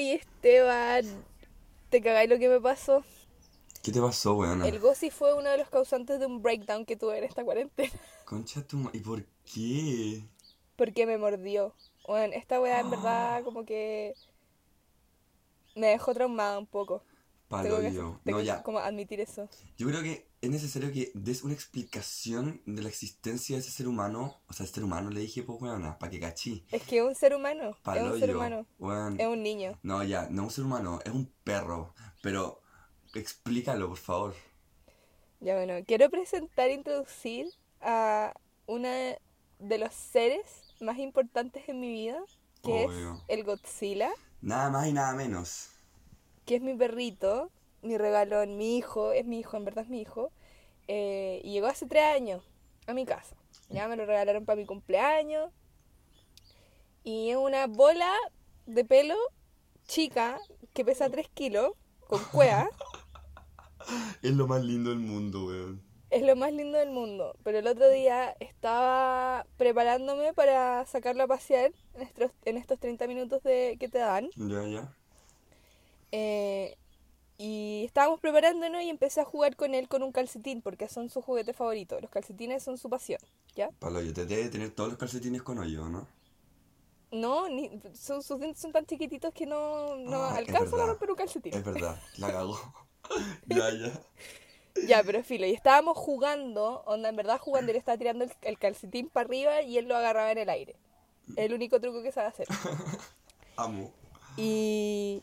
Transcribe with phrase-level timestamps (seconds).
[0.00, 1.04] Oye, Esteban,
[1.90, 3.04] te cagáis lo que me pasó.
[3.82, 4.64] ¿Qué te pasó, weón?
[4.64, 7.92] El Gossi fue uno de los causantes de un breakdown que tuve en esta cuarentena.
[8.24, 10.22] Concha tu ma- ¿Y por qué?
[10.76, 11.74] Porque me mordió.
[12.08, 14.14] Bueno, esta weá en verdad como que
[15.74, 17.04] me dejó traumada un poco.
[17.48, 18.20] Palo Tengo que, yo.
[18.24, 18.62] tengo No, ya.
[18.62, 19.50] como admitir eso.
[19.76, 23.88] Yo creo que es necesario que des una explicación de la existencia de ese ser
[23.88, 24.40] humano.
[24.48, 26.64] O sea, el ser humano le dije, pues, weón, para que cachí.
[26.70, 27.70] Es que es un ser humano.
[27.70, 28.36] es Palo un ser yo.
[28.36, 28.66] humano.
[28.78, 29.20] Weón.
[29.20, 29.78] Es un niño.
[29.82, 31.94] No, ya, no es un ser humano, es un perro.
[32.22, 32.62] Pero
[33.14, 34.34] explícalo, por favor.
[35.40, 37.46] Ya bueno, quiero presentar e introducir
[37.80, 38.34] a
[38.66, 38.90] una
[39.58, 42.18] de los seres más importantes en mi vida,
[42.62, 43.14] que Obvio.
[43.28, 44.10] es el Godzilla,
[44.42, 45.68] Nada más y nada menos.
[46.46, 47.50] que es mi perrito,
[47.82, 50.32] mi regalón, mi hijo, es mi hijo, en verdad es mi hijo,
[50.88, 52.42] eh, y llegó hace tres años
[52.86, 53.36] a mi casa.
[53.68, 55.50] Ya me lo regalaron para mi cumpleaños.
[57.04, 58.12] Y es una bola
[58.66, 59.16] de pelo
[59.86, 60.38] chica
[60.72, 61.72] que pesa 3 kilos,
[62.06, 62.68] con cuea.
[64.22, 65.82] Es lo más lindo del mundo, weón.
[66.10, 67.34] Es lo más lindo del mundo.
[67.42, 73.06] Pero el otro día estaba preparándome para sacarlo a pasear en estos, en estos 30
[73.06, 74.28] minutos de, que te dan.
[74.36, 74.94] Ya, ya.
[76.12, 76.76] Eh,
[77.42, 81.22] y estábamos preparándonos y empecé a jugar con él con un calcetín porque son su
[81.22, 81.98] juguete favorito.
[81.98, 83.18] Los calcetines son su pasión,
[83.56, 83.70] ¿ya?
[83.78, 86.06] Palo, yo te debe tener todos los calcetines con hoyo, ¿no?
[87.10, 91.10] No, ni, son, sus dientes son tan chiquititos que no, no Ah, alcanzan a romper
[91.10, 91.54] un calcetín.
[91.54, 92.60] Es verdad, la cagó.
[93.46, 93.92] ya, ya.
[94.86, 98.58] Ya, pero filo, y estábamos jugando, onda, en verdad jugando, él estaba tirando el, el
[98.58, 100.76] calcetín para arriba y él lo agarraba en el aire.
[101.36, 102.48] El único truco que sabe hacer.
[103.56, 103.94] Amo.
[104.36, 105.22] Y,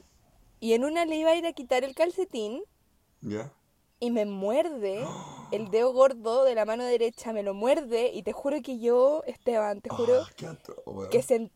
[0.59, 2.63] y en una le iba a ir a quitar el calcetín
[3.21, 3.51] ¿Ya?
[3.99, 5.05] y me muerde
[5.51, 9.23] el dedo gordo de la mano derecha, me lo muerde y te juro que yo,
[9.25, 10.29] Esteban, te juro Ah,
[11.09, 11.51] que sen-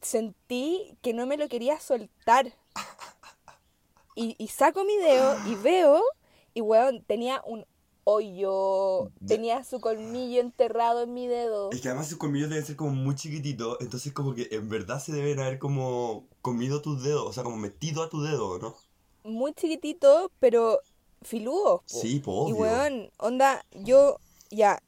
[0.00, 2.52] sentí que no me lo quería soltar.
[4.18, 6.02] Y, y saco mi dedo y veo,
[6.54, 7.66] y weón, tenía un
[8.08, 9.26] hoyo, Ya.
[9.26, 11.70] tenía su colmillo enterrado en mi dedo.
[11.72, 15.00] Es que además sus colmillos deben ser como muy chiquititos, entonces como que en verdad
[15.00, 18.76] se deben haber como comido tus dedos, o sea, como metido a tu dedo, ¿no?
[19.24, 20.78] Muy chiquitito, pero
[21.22, 21.78] filudo.
[21.78, 21.82] po.
[21.86, 24.20] Sí, pues Y weón, onda, yo
[24.50, 24.80] ya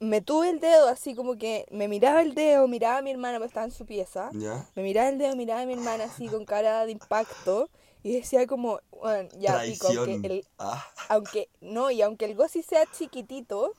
[0.00, 3.38] me tuve el dedo así como que me miraba el dedo, miraba a mi hermana
[3.38, 4.30] porque estaba en su pieza.
[4.32, 4.68] ¿Ya?
[4.74, 7.70] Me miraba el dedo, miraba a mi hermana así con cara de impacto
[8.04, 12.62] y decía como, bueno, ya pico, aunque, el, Ah, aunque, no, y aunque el Gossi
[12.62, 13.72] sea chiquitito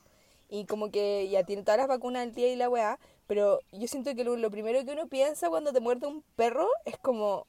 [0.48, 2.98] y como que ya tiene todas las vacunas al día y la weá,
[3.28, 6.68] pero yo siento que lo, lo primero que uno piensa cuando te muerde un perro
[6.84, 7.46] es como,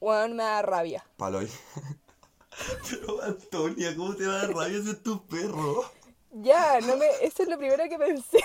[0.00, 1.04] weón, me da rabia.
[1.16, 1.48] paloy.
[2.88, 5.84] Pero Antonia, ¿cómo te va a dar rabia si es tu perro?
[6.32, 8.38] Ya, no me, eso es lo primero que pensé.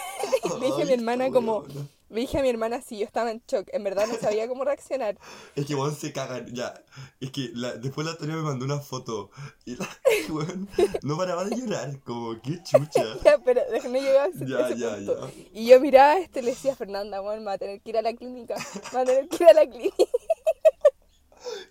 [0.59, 1.66] Le dije a mi hermana como.
[2.09, 4.63] Le dije a mi hermana si yo estaba en shock, en verdad no sabía cómo
[4.63, 5.18] reaccionar.
[5.56, 6.73] Es que weón se cagan, ya.
[7.19, 9.29] Es que la- después la Antonia me mandó una foto
[9.66, 9.88] y la
[10.29, 10.69] weón
[11.03, 13.03] no paraba de llorar, como qué chucha.
[13.23, 15.28] Ya, pero déjame llegar a ese, Ya, ese ya, punto.
[15.28, 15.34] ya.
[15.53, 17.90] Y yo miraba a este y le decía, Fernanda, weón, me va a tener que
[17.90, 18.56] ir a la clínica.
[18.56, 19.96] Me va a tener que ir a la clínica.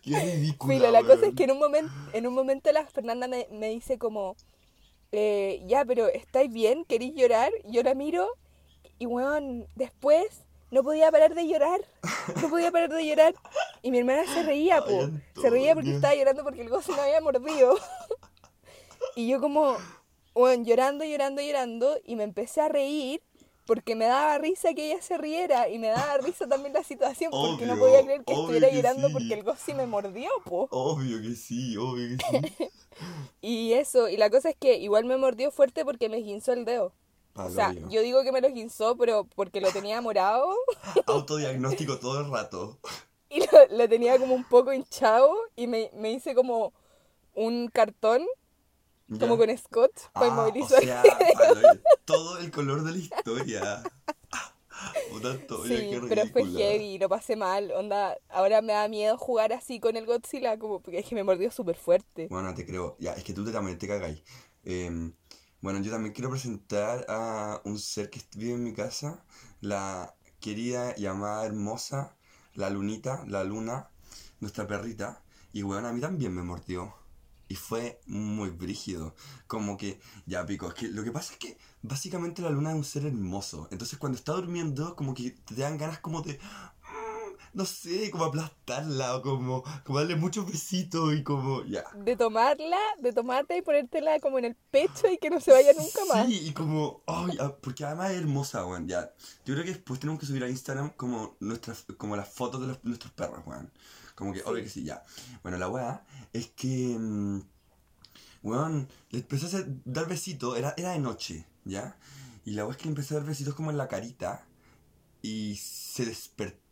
[0.02, 0.74] Qué ridícula.
[0.74, 3.68] Filo, la cosa es que en un momento, en un momento la Fernanda me, me
[3.68, 4.36] dice como,
[5.12, 6.84] eh, ya, pero ¿estáis bien?
[6.84, 7.50] ¿Queréis llorar?
[7.66, 8.26] Yo la miro
[8.98, 11.80] y, weón, después no podía parar de llorar.
[12.42, 13.34] No podía parar de llorar.
[13.82, 14.90] Y mi hermana se reía, po.
[14.90, 17.78] Ay, Se reía porque estaba llorando porque el gozo me había mordido.
[19.14, 19.76] Y yo como,
[20.34, 21.96] weón, llorando, llorando, llorando.
[22.04, 23.22] Y me empecé a reír
[23.64, 25.68] porque me daba risa que ella se riera.
[25.68, 29.08] Y me daba risa también la situación porque no podía creer que estuviera que llorando
[29.08, 29.12] sí.
[29.12, 30.68] porque el gozo me mordió, po.
[30.70, 32.68] Obvio que sí, obvio que sí.
[33.40, 36.64] Y eso, y la cosa es que igual me mordió fuerte porque me guinzó el
[36.64, 36.92] dedo.
[37.36, 40.54] O sea, yo digo que me lo guinzó, pero porque lo tenía morado
[41.06, 42.78] Autodiagnóstico todo el rato.
[43.28, 46.72] y lo, lo tenía como un poco hinchado y me, me hice como
[47.34, 48.24] un cartón,
[49.18, 49.46] como ¿Ya?
[49.46, 50.78] con scotch, para Ah, inmovilizar.
[50.82, 51.02] O sea,
[52.04, 53.82] todo el color de la historia.
[55.10, 57.72] Puta Antonia, Sí, qué pero fue heavy, lo pasé mal.
[57.72, 61.24] Onda, ahora me da miedo jugar así con el Godzilla, como porque es que me
[61.24, 62.26] mordió súper fuerte.
[62.28, 62.96] Bueno, te creo.
[62.98, 64.22] Ya, es que tú te, también te cagáis.
[64.64, 65.14] Em,
[65.66, 69.24] bueno, yo también quiero presentar a un ser que vive en mi casa,
[69.60, 72.14] la querida, llamada hermosa,
[72.54, 73.90] la lunita, la luna,
[74.38, 75.24] nuestra perrita.
[75.52, 76.94] Y bueno, a mí también me mordió.
[77.48, 79.16] Y fue muy brígido.
[79.48, 82.76] Como que, ya pico, es que lo que pasa es que básicamente la luna es
[82.76, 83.66] un ser hermoso.
[83.72, 86.38] Entonces cuando está durmiendo, como que te dan ganas como de,
[87.56, 91.84] no sé, como aplastarla o como, como darle muchos besitos y como, ya.
[92.04, 95.72] De tomarla, de tomarte y ponértela como en el pecho y que no se vaya
[95.72, 96.26] nunca más.
[96.26, 99.10] Sí, y como, ay, ah, porque además es hermosa, weón, ya.
[99.46, 102.66] Yo creo que después tenemos que subir a Instagram como nuestras, como las fotos de
[102.66, 103.72] los- nuestros perros, weón.
[104.14, 104.44] Como que, Sí.
[104.46, 105.02] obvio que sí, ya.
[105.42, 106.04] Bueno, la weá
[106.34, 107.40] es que, mm,
[108.42, 111.96] weón, le empecé a hacer- dar besitos, era, era de noche, ¿ya?
[112.44, 114.44] Y la weá es que le empecé a dar besitos como en la carita
[115.22, 116.65] y se despertó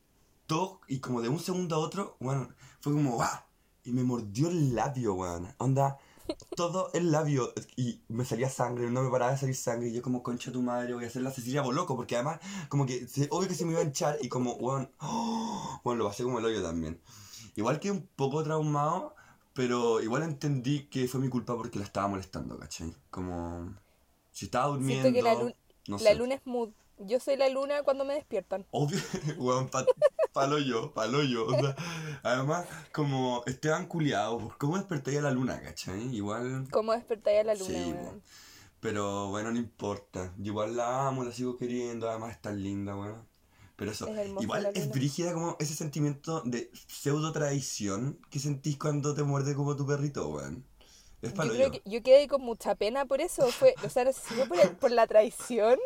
[0.88, 3.46] y como de un segundo a otro, weón, fue como, ¡ah!
[3.85, 5.49] Y me mordió el labio, weón.
[5.58, 5.99] Onda,
[6.56, 10.02] todo el labio y me salía sangre, no me paraba de salir sangre y yo
[10.02, 13.49] como concha tu madre voy a hacer la Cecilia Boloco porque además como que obvio
[13.49, 15.81] que se me iba a hinchar y como weón, ¡oh!
[15.85, 17.00] bueno lo pasé como el hoyo también.
[17.56, 19.14] Igual que un poco traumado,
[19.52, 22.94] pero igual entendí que fue mi culpa porque la estaba molestando, ¿cachai?
[23.11, 23.75] Como
[24.32, 25.55] si estaba durmiendo, Siento que la, lun-
[25.88, 26.14] no la sé.
[26.17, 26.70] luna es mood.
[26.99, 28.67] Yo soy la luna cuando me despiertan.
[28.70, 28.99] Obvio,
[29.38, 29.85] weón, pa,
[30.32, 31.46] palo yo, palo yo.
[31.46, 31.75] O sea,
[32.23, 36.14] además, como Esteban culiado, pues, ¿cómo desperté a la luna, cachai?
[36.14, 36.69] Igual.
[36.70, 38.23] ¿Cómo despertáis a la luna, Sí, weón?
[38.81, 40.35] Pero bueno, no importa.
[40.37, 43.26] Yo igual la amo, la sigo queriendo, además es tan linda, weón.
[43.76, 49.14] Pero eso, Es igual es brígida como ese sentimiento de pseudo traición que sentís cuando
[49.14, 50.64] te muerde como tu perrito, weón.
[51.25, 53.47] Es Yo creo que yo quedé con mucha pena por eso.
[53.49, 55.79] Fue, o sea, no sé si fue por, el- por la traición,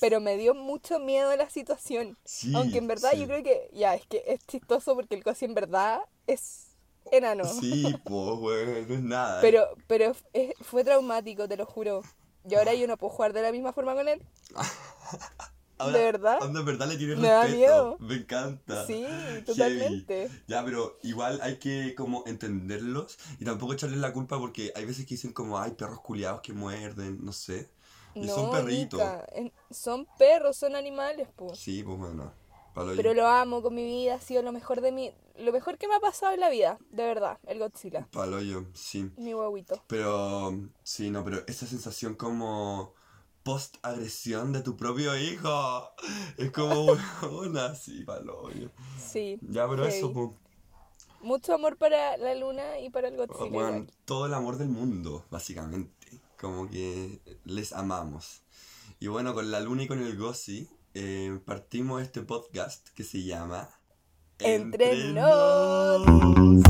[0.00, 2.16] pero me dio mucho miedo la situación.
[2.24, 3.20] Sí, Aunque en verdad sí.
[3.20, 6.68] yo creo que, ya, es que es chistoso porque el cosi en verdad es
[7.10, 7.44] enano.
[7.44, 9.40] Sí, pues, weón, no es nada.
[9.40, 12.02] Pero, pero es- fue traumático, te lo juro.
[12.48, 14.20] Y ahora yo no puedo jugar de la misma forma con él.
[15.78, 16.42] Ahora, ¿de verdad?
[16.42, 17.58] onda, en verdad le tienes Me da respeto.
[17.58, 17.96] miedo.
[18.00, 18.86] Me encanta.
[18.86, 19.44] Sí, Heavy.
[19.44, 20.30] totalmente.
[20.46, 25.04] Ya, pero igual hay que como entenderlos y tampoco echarles la culpa porque hay veces
[25.06, 27.70] que dicen como, hay perros culiados que muerden, no sé.
[28.14, 29.00] Y No, son perritos.
[29.70, 31.58] Son perros, son animales, pues.
[31.58, 32.32] Sí, pues bueno.
[32.74, 33.14] palo Pero yo.
[33.14, 35.12] lo amo con mi vida, ha sido lo mejor de mi...
[35.38, 38.06] Lo mejor que me ha pasado en la vida, de verdad, el Godzilla.
[38.12, 39.10] Palo yo, sí.
[39.16, 39.82] Mi huevito.
[39.88, 40.52] Pero,
[40.82, 42.92] sí, no, pero esa sensación como
[43.42, 45.90] post-agresión de tu propio hijo.
[46.36, 46.86] Es como,
[47.40, 48.50] una sí, palo.
[48.98, 49.38] Sí.
[49.42, 49.96] Ya, pero heavy.
[49.96, 50.30] eso, pues.
[51.22, 53.50] Mucho amor para la luna y para el Godzilla.
[53.50, 56.20] Bueno, todo el amor del mundo, básicamente.
[56.40, 58.42] Como que les amamos.
[58.98, 63.22] Y bueno, con la luna y con el Gossi eh, partimos este podcast que se
[63.22, 63.70] llama
[64.38, 66.06] Entre Nos.
[66.06, 66.62] Oye,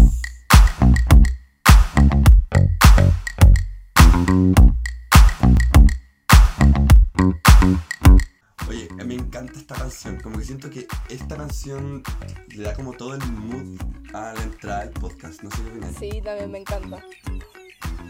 [10.22, 12.02] como que siento que esta canción
[12.48, 13.80] le da como todo el mood
[14.14, 15.94] a la entrada del podcast, no sé qué opinas.
[15.98, 17.04] Sí, también me encanta.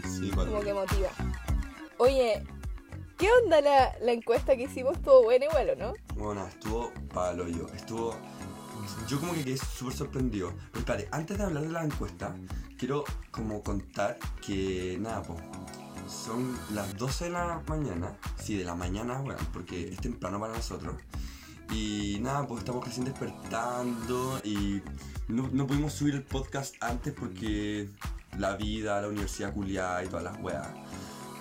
[0.03, 0.47] Sí, igual.
[0.47, 1.09] Como que motiva.
[1.97, 2.43] Oye,
[3.17, 4.97] ¿qué onda la, la encuesta que hicimos?
[4.97, 5.93] ¿Estuvo buena igual o no?
[6.15, 7.67] Bueno, estuvo palo yo.
[7.73, 8.15] Estuvo.
[9.07, 10.53] Yo como que quedé súper sorprendido.
[10.71, 12.35] Pero espérate, antes de hablar de la encuesta,
[12.77, 15.37] quiero como contar que nada, po.
[16.07, 18.17] Son las 12 de la mañana.
[18.37, 20.95] Sí, de la mañana, bueno, porque es temprano para nosotros.
[21.71, 24.81] Y nada, pues estamos recién despertando y
[25.27, 27.89] no, no pudimos subir el podcast antes porque
[28.37, 30.67] la vida, la universidad culiada y todas las weas.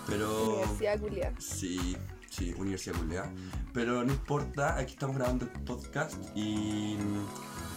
[0.07, 0.61] Pero.
[0.61, 1.33] Universidad culia.
[1.39, 1.97] Sí,
[2.31, 3.33] sí, Universidad Culeada.
[3.73, 6.97] Pero no importa, aquí estamos grabando el podcast y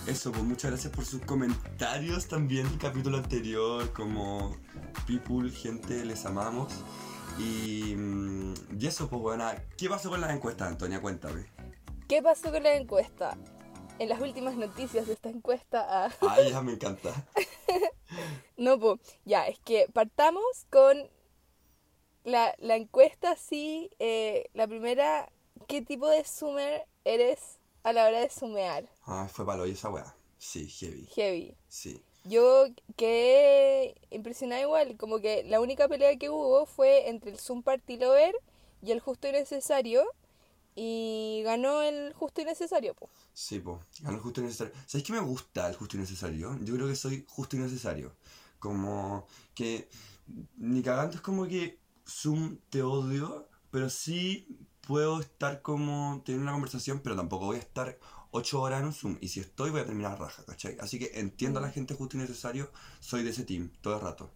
[0.08, 4.56] eso, pues muchas gracias por sus comentarios también del capítulo anterior, como
[5.08, 6.74] people, gente, les amamos.
[7.40, 9.46] Y, mm, y eso, pues bueno,
[9.78, 11.02] ¿qué pasó con las encuestas, Antonia?
[11.02, 11.55] Cuéntame.
[12.08, 13.38] ¿Qué pasó con la encuesta?
[13.98, 15.86] En las últimas noticias de esta encuesta...
[16.06, 17.14] ah, Ay, ya me encanta.
[18.58, 21.10] No, pues, ya, es que partamos con
[22.24, 25.30] la, la encuesta, sí, eh, la primera,
[25.68, 28.86] ¿qué tipo de sumer eres a la hora de sumear?
[29.04, 30.16] Ay, fue palo y esa weá.
[30.38, 31.06] Sí, heavy.
[31.16, 31.58] Heavy.
[31.68, 32.02] Sí.
[32.24, 37.62] Yo quedé impresionada igual, como que la única pelea que hubo fue entre el Zoom
[37.62, 38.36] Party Lover
[38.82, 40.06] y el Justo y Necesario,
[40.76, 43.12] y ganó el Justo y Necesario, pues.
[43.34, 44.74] Sí, pues, ganó el justo y necesario.
[44.86, 46.58] ¿Sabes qué me gusta el justo y necesario?
[46.62, 48.16] Yo creo que soy justo y necesario.
[48.60, 49.90] Como que
[50.58, 54.48] ni cagando es como que Zoom te odio, pero sí
[54.82, 57.98] puedo estar como teniendo una conversación, pero tampoco voy a estar
[58.32, 59.18] ocho horas en un Zoom.
[59.22, 60.78] Y si estoy, voy a terminar raja, ¿cachai?
[60.80, 64.02] Así que entiendo a la gente justo y necesario, soy de ese team, todo el
[64.02, 64.32] rato.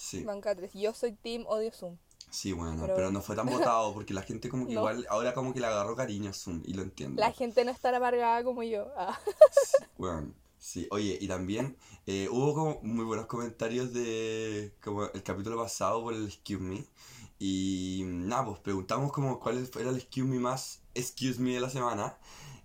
[0.00, 0.72] Sí, Banca 3.
[0.74, 1.96] Yo soy Team Odio Zoom.
[2.30, 4.80] sí, bueno, Pero- pero, no fue tan votado porque la gente como que No.
[4.80, 7.20] igual ahora como que le agarró cariño a Zoom y lo entiendo.
[7.20, 8.88] La gente no está amargada como yo.
[8.96, 9.18] Ah.
[9.98, 11.76] Bueno, sí, oye, y también
[12.06, 16.84] eh, hubo como muy buenos comentarios de como el capítulo pasado por el Excuse Me.
[17.38, 21.68] Y nada, pues preguntamos como cuál era el Excuse Me más Excuse Me de la
[21.70, 22.18] semana.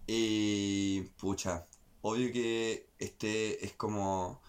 [0.08, 1.66] Y pucha,
[2.02, 4.42] obvio que este es como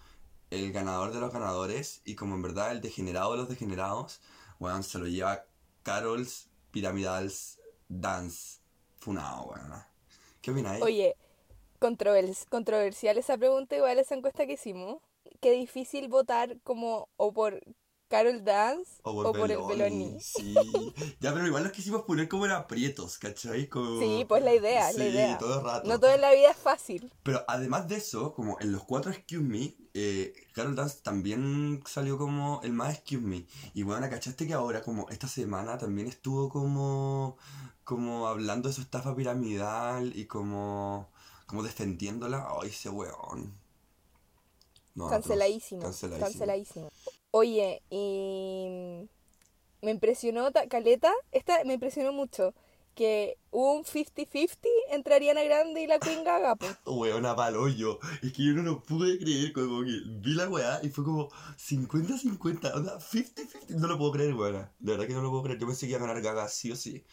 [0.64, 4.20] el ganador de los ganadores y como en verdad el degenerado de los degenerados,
[4.58, 5.44] weón, se lo lleva
[5.82, 8.60] Carol's Pyramidals Dance
[8.96, 9.72] Funado, weón.
[10.40, 10.82] ¿Qué opináis?
[10.82, 11.16] Oye,
[11.80, 15.00] controvers- controversial esa pregunta, igual esa encuesta que hicimos.
[15.40, 17.60] Qué difícil votar como o por
[18.08, 20.18] Carol Dance o por, el Beloni.
[20.20, 20.54] Sí.
[21.20, 23.68] Ya, pero igual los quisimos poner como en aprietos, ¿cachai?
[23.68, 24.00] Como...
[24.00, 25.38] Sí, pues la idea, es la Sí, idea.
[25.38, 25.88] todo el rato.
[25.88, 27.12] No todo en la vida es fácil.
[27.22, 32.16] Pero además de eso, como en los cuatro Excuse Me, eh, Carol Dance también salió
[32.18, 33.46] como el más Excuse Me.
[33.74, 37.36] Y bueno, ¿cachaste que ahora, como esta semana, también estuvo como,
[37.82, 41.10] como hablando de su estafa piramidal y como,
[41.46, 42.46] como defendiéndola?
[42.62, 43.65] Ay, ese weón.
[44.96, 45.08] No.
[45.08, 45.82] Canceladísimo.
[45.82, 46.26] Canceladísimo.
[46.26, 46.88] Canceladísimo.
[47.30, 49.08] Oye, y
[49.82, 52.54] me impresionó, ta- Caleta, esta me impresionó mucho,
[52.96, 54.58] que un 50-50
[54.90, 56.66] entre Ariana Grande y la Queen Gaga, po.
[56.86, 58.00] Weona pa'l hoyo.
[58.22, 61.28] Es que yo no lo pude creer, como que vi la weá y fue como
[61.28, 63.68] 50-50, onda 50-50.
[63.68, 64.72] No lo puedo creer, weona.
[64.78, 65.60] De verdad que no lo puedo creer.
[65.60, 67.04] Yo pensé que iba a ganar Gaga sí o sí.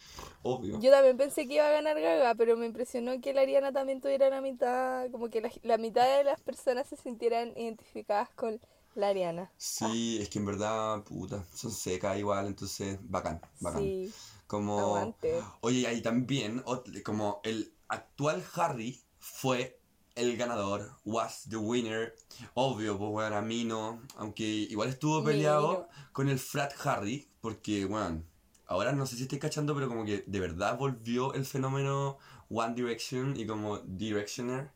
[0.42, 0.80] Obvio.
[0.80, 4.00] Yo también pensé que iba a ganar Gaga, pero me impresionó que la Ariana también
[4.00, 8.58] tuviera la mitad, como que la, la mitad de las personas se sintieran identificadas con
[8.94, 9.52] la Ariana.
[9.58, 13.82] Sí, es que en verdad, puta, son secas igual, entonces, bacán, bacán.
[13.82, 14.12] Sí,
[14.46, 15.42] Como, aguante.
[15.60, 16.62] oye, y ahí también,
[17.04, 19.80] como el actual Harry fue
[20.14, 22.14] el ganador, was the winner,
[22.54, 27.84] obvio, pues bueno, a mí no, aunque igual estuvo peleado con el frat Harry, porque,
[27.84, 28.22] bueno,
[28.66, 32.74] ahora no sé si estoy cachando, pero como que de verdad volvió el fenómeno One
[32.74, 34.70] Direction y como Directioner,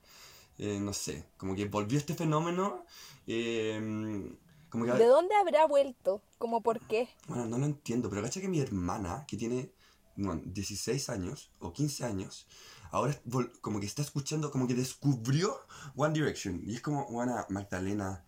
[0.58, 2.84] eh, no sé, como que volvió este fenómeno,
[3.26, 4.36] eh,
[4.70, 4.92] como que...
[4.92, 6.22] ¿De dónde habrá vuelto?
[6.38, 7.08] ¿Como por qué?
[7.26, 9.72] Bueno, no lo entiendo, pero cacha que mi hermana, que tiene
[10.16, 12.46] bueno, 16 años o 15 años,
[12.90, 13.18] ahora
[13.60, 15.56] como que está escuchando, como que descubrió
[15.96, 16.62] One Direction.
[16.66, 18.24] Y es como, bueno, Magdalena,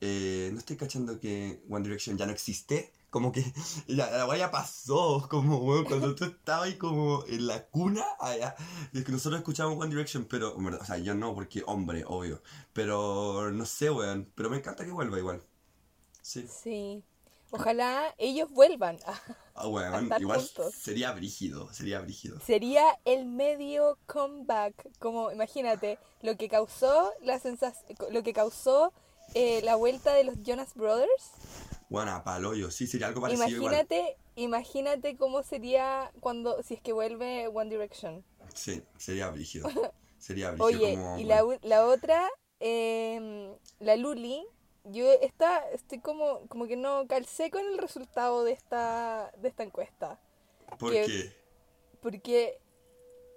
[0.00, 2.92] eh, no estoy cachando que One Direction ya no existe.
[3.10, 3.44] Como que
[3.88, 8.54] ya, la guaya pasó, como weón, cuando tú estabas ahí como en la cuna, allá.
[8.92, 12.42] Y es que nosotros escuchamos One Direction, pero, o sea, yo no, porque hombre, obvio.
[12.72, 15.42] Pero no sé, weón, pero me encanta que vuelva igual.
[16.26, 16.46] Sí.
[16.48, 17.04] Sí.
[17.52, 18.98] Ojalá ellos vuelvan.
[19.54, 20.74] Ah, weón, estar igual juntos.
[20.74, 22.40] sería brígido, sería brígido.
[22.40, 24.88] Sería el medio comeback.
[24.98, 28.92] Como, imagínate, lo que causó la sensación, lo que causó
[29.34, 31.30] eh, la vuelta de los Jonas Brothers.
[31.88, 33.74] Bueno, a paloyo, sí, sería algo parecido igual.
[33.74, 38.24] Imagínate, imagínate cómo sería cuando, si es que vuelve One Direction.
[38.52, 39.68] Sí, sería brígido.
[40.18, 41.18] Sería brígido Oye, como...
[41.20, 42.28] y la, u- la otra,
[42.58, 44.44] em, la Luli,
[44.92, 49.62] yo está, estoy como, como que no calcé con el resultado de esta, de esta
[49.62, 50.18] encuesta.
[50.78, 51.32] ¿Por que- qué?
[52.00, 52.58] Porque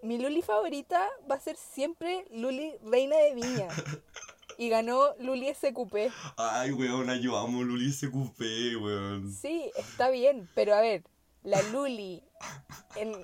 [0.04, 3.68] mi Luli favorita va a ser siempre Luli Reina de Viña.
[4.58, 6.12] Y ganó Luli SQP.
[6.36, 8.42] Ay, weón, yo amo Luli SQP,
[8.82, 9.32] weón.
[9.32, 11.04] Sí, está bien, pero a ver,
[11.44, 12.22] la Luli
[12.98, 13.22] en-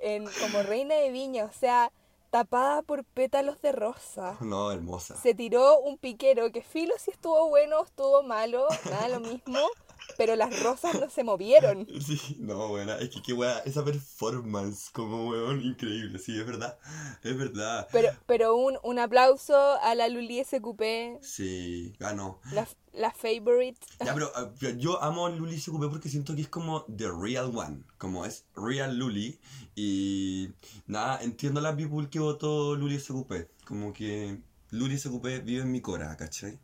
[0.00, 1.90] en- como Reina de Viña, o sea,
[2.30, 4.36] tapada por pétalos de rosa.
[4.50, 5.16] No, hermosa.
[5.16, 9.58] Se tiró un piquero que filo si estuvo bueno, estuvo malo, nada lo mismo,
[10.16, 11.86] pero las rosas no se movieron.
[12.00, 16.78] Sí, no, weón, es que qué weá, esa performance como weón, increíble, sí, es verdad,
[17.22, 17.86] es verdad.
[17.92, 22.40] Pero, pero un, un aplauso a la Luli SQP, Sí, ganó.
[22.52, 23.78] la, la favorite.
[24.04, 27.52] Ya, pero pero yo amo a Luli SQP porque siento que es como the real
[27.56, 29.38] one, como es real Luli.
[29.76, 30.50] Y
[30.86, 33.32] nada, entiendo a la people que votó Luli SQP,
[33.64, 34.38] como que
[34.70, 36.58] Luli SQP vive en mi cora, ¿cachai?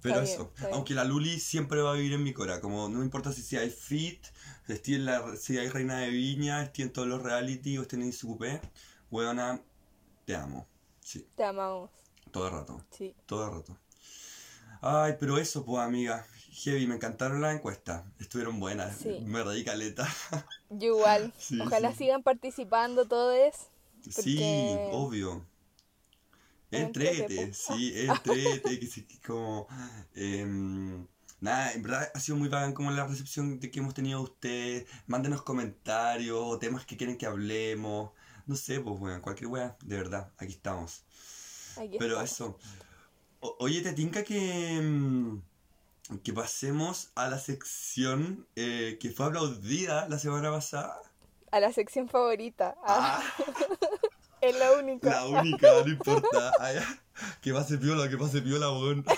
[0.00, 0.70] Pero Está eso, bien.
[0.74, 3.68] aunque la Luli siempre va a vivir en mi cora, como no importa si hay
[3.70, 4.24] fit,
[4.84, 7.96] si en la, si hay reina de viña, esté en todos los reality o esté
[7.96, 8.42] en SQP,
[9.10, 9.60] weona,
[10.24, 10.66] te amo,
[11.00, 11.90] sí, Te amamos,
[12.30, 12.84] todo el rato.
[12.90, 13.14] sí.
[13.26, 13.76] Todo el rato.
[14.80, 16.24] Ay, pero eso, pues, amiga.
[16.62, 18.04] Heavy, me encantaron las encuestas.
[18.20, 18.96] Estuvieron buenas.
[18.98, 19.18] Sí.
[19.24, 20.06] Me reí caleta.
[20.70, 21.32] Yo igual.
[21.38, 21.98] Sí, Ojalá sí.
[21.98, 23.54] sigan participando todos.
[24.02, 25.44] Sí, Porque- obvio.
[26.70, 29.66] Entrete, sí, entrete, que sí, como...
[30.14, 31.06] em,
[31.40, 34.24] nada, en verdad ha sido muy bacán como la recepción de que hemos tenido de
[34.24, 34.86] ustedes.
[35.06, 38.10] Mándenos comentarios o temas que quieren que hablemos.
[38.46, 41.04] No sé, pues, bueno, cualquier wea, de verdad, aquí estamos.
[41.76, 42.30] Aquí Pero estamos.
[42.32, 42.58] eso.
[43.40, 45.40] O- oye, te tinca que, mm,
[46.22, 51.00] que pasemos a la sección eh, que fue aplaudida la semana pasada.
[51.50, 52.76] A la sección favorita.
[52.84, 53.22] Ah,
[54.48, 55.10] es la única.
[55.10, 56.52] La única, no importa.
[56.72, 57.02] Ya.
[57.40, 59.04] Que pase piola, que pase piola, weón.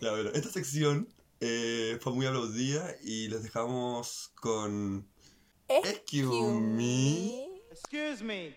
[0.00, 1.08] Ya, bueno, esta sección
[1.40, 5.08] eh, fue muy aplaudida y les dejamos con...
[5.68, 7.46] Excuse me.
[7.70, 8.56] Excuse me.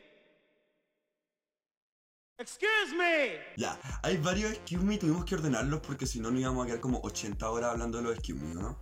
[2.38, 3.38] Excuse me.
[3.58, 6.80] Ya, hay varios excuse me, tuvimos que ordenarlos porque si no nos íbamos a quedar
[6.80, 8.78] como 80 horas hablando de los excuse me, ¿no?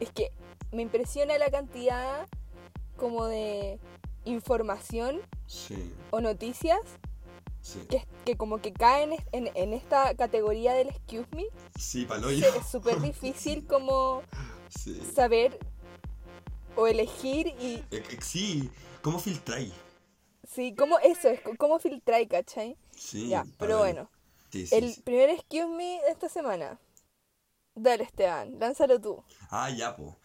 [0.00, 0.30] Es que
[0.72, 2.28] me impresiona la cantidad
[2.96, 3.80] como de
[4.28, 6.80] información Sí, o noticias
[7.60, 7.80] sí.
[7.88, 11.46] que, que como que caen en, en esta categoría del excuse me,
[11.78, 12.46] Sí, paloyo.
[12.54, 14.22] es súper difícil como
[14.68, 15.00] Sí.
[15.14, 15.58] saber
[16.76, 18.70] o elegir y Eh, eh, Sí,
[19.02, 19.72] ¿cómo filtráis?
[20.46, 22.76] sí, cómo eso es, cómo filtrar, ¿cachai?
[22.96, 23.28] Sí.
[23.28, 24.10] ya, pero bueno,
[24.52, 26.78] el primer excuse me de esta semana.
[27.80, 29.22] Dale, Esteban, lánzalo tú.
[29.50, 30.18] Ah, ya, po.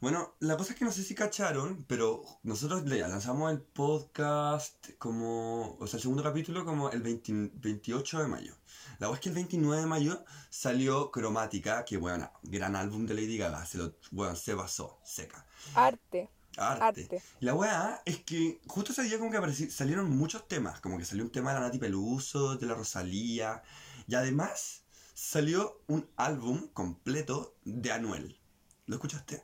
[0.00, 4.90] Bueno, la cosa es que no sé si cacharon, pero nosotros le lanzamos el podcast
[4.98, 8.54] como, o sea, el segundo capítulo como el 20 28 de mayo.
[8.98, 13.14] La cosa es que el 29 de mayo salió Cromática, que bueno, gran álbum de
[13.14, 15.46] Lady Gaga, se lo, bueno, se basó, seca.
[15.74, 16.28] Arte,
[16.58, 17.02] Arte.
[17.04, 17.22] arte.
[17.40, 21.24] La weá es que justo ese día como que salieron muchos temas, como que salió
[21.24, 23.62] un tema de la Nati Peluso, de la Rosalía,
[24.06, 24.79] y además
[25.20, 28.40] salió un álbum completo de Anuel.
[28.86, 29.42] ¿Lo escuchaste?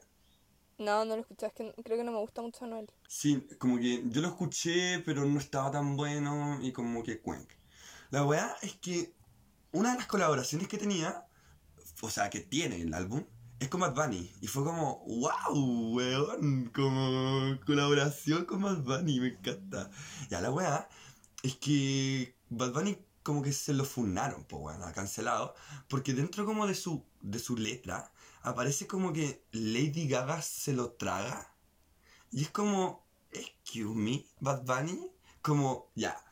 [0.78, 2.90] No, no lo escuchas, que creo que no me gusta mucho Anuel.
[3.06, 7.50] Sí, como que yo lo escuché, pero no estaba tan bueno y como que cuenc.
[8.08, 9.12] La weá es que
[9.72, 11.26] una de las colaboraciones que tenía,
[12.00, 13.24] o sea, que tiene el álbum,
[13.60, 14.32] es con Bad Bunny.
[14.40, 19.90] Y fue como, wow, weón, como colaboración con Bad Bunny, me encanta.
[20.30, 20.88] Ya la weá
[21.42, 25.56] es que Bad Bunny como que se lo funaron, pues bueno, cancelado,
[25.88, 30.92] porque dentro como de su, de su letra aparece como que Lady Gaga se lo
[30.92, 31.52] traga.
[32.30, 35.10] Y es como, excuse me, Bad Bunny,
[35.42, 36.24] como, ya,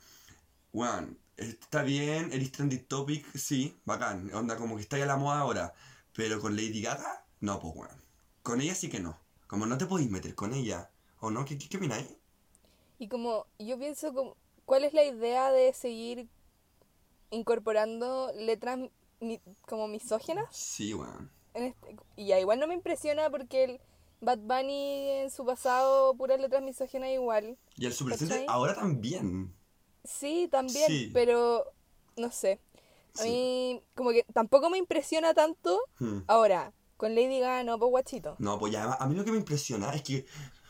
[0.73, 5.41] weón, está bien, eres trending topic, sí, bacán, onda como que está ya la moda
[5.41, 5.75] ahora,
[6.15, 8.05] pero con Lady Gaga, no, pues weón,
[8.45, 11.45] con ella sí que no, como no te podéis meter con ella, ¿o no?
[11.45, 12.07] ¿Qué, qué, qué opináis?
[13.01, 16.29] Y como yo pienso, como, ¿cuál es la idea de seguir
[17.35, 18.79] incorporando letras
[19.21, 20.47] mi- como misógenas?
[20.50, 21.31] Sí, weón.
[21.55, 23.81] Este- y ya, igual no me impresiona porque el
[24.21, 27.59] Bad Bunny en su pasado, puras letras misógenas igual.
[27.76, 29.55] Y el su presente ahora también.
[30.03, 31.11] Sí, también, Sí.
[31.12, 31.64] pero
[32.17, 32.61] no sé.
[33.19, 33.29] A Sí.
[33.29, 35.79] mí como que tampoco me impresiona tanto.
[35.99, 36.21] Hmm.
[36.26, 38.37] Ahora, con Lady Gaga no, pues guachito.
[38.38, 40.27] No, pues ya, a mí lo que me impresiona es que,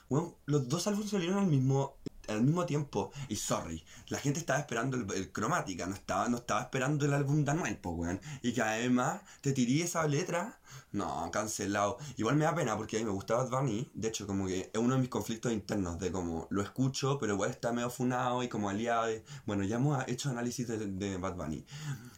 [0.09, 1.97] weón, los dos álbumes salieron al mismo,
[2.29, 3.13] al mismo tiempo.
[3.29, 7.13] Y sorry, la gente estaba esperando el, el cromática, no estaba, no estaba esperando el
[7.15, 8.21] álbum de Anuel, pues, weón.
[8.43, 10.59] Y que además te tiré esa letra,
[10.93, 11.99] no, cancelado.
[12.17, 14.71] Igual me da pena porque a mí me gustaba Bad Bunny, de hecho, como que
[14.73, 18.43] es uno de mis conflictos internos, de como lo escucho, pero igual está medio funado
[18.43, 19.07] y como aliado.
[19.07, 21.65] de- Bueno, ya hemos hecho análisis de, de Bad Bunny.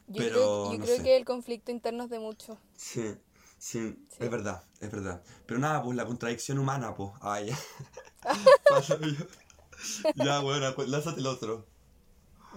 [0.08, 1.02] Yo Pero, creo, yo no creo sé.
[1.02, 2.58] que el conflicto interno es de mucho.
[2.76, 3.14] Sí,
[3.58, 4.16] sí, Sí.
[4.20, 5.22] es verdad, es verdad.
[5.46, 7.10] Pero nada, pues la contradicción humana, pues.
[7.20, 7.50] Ay,
[10.16, 10.40] ya.
[10.40, 11.66] Bueno, lánzate el otro.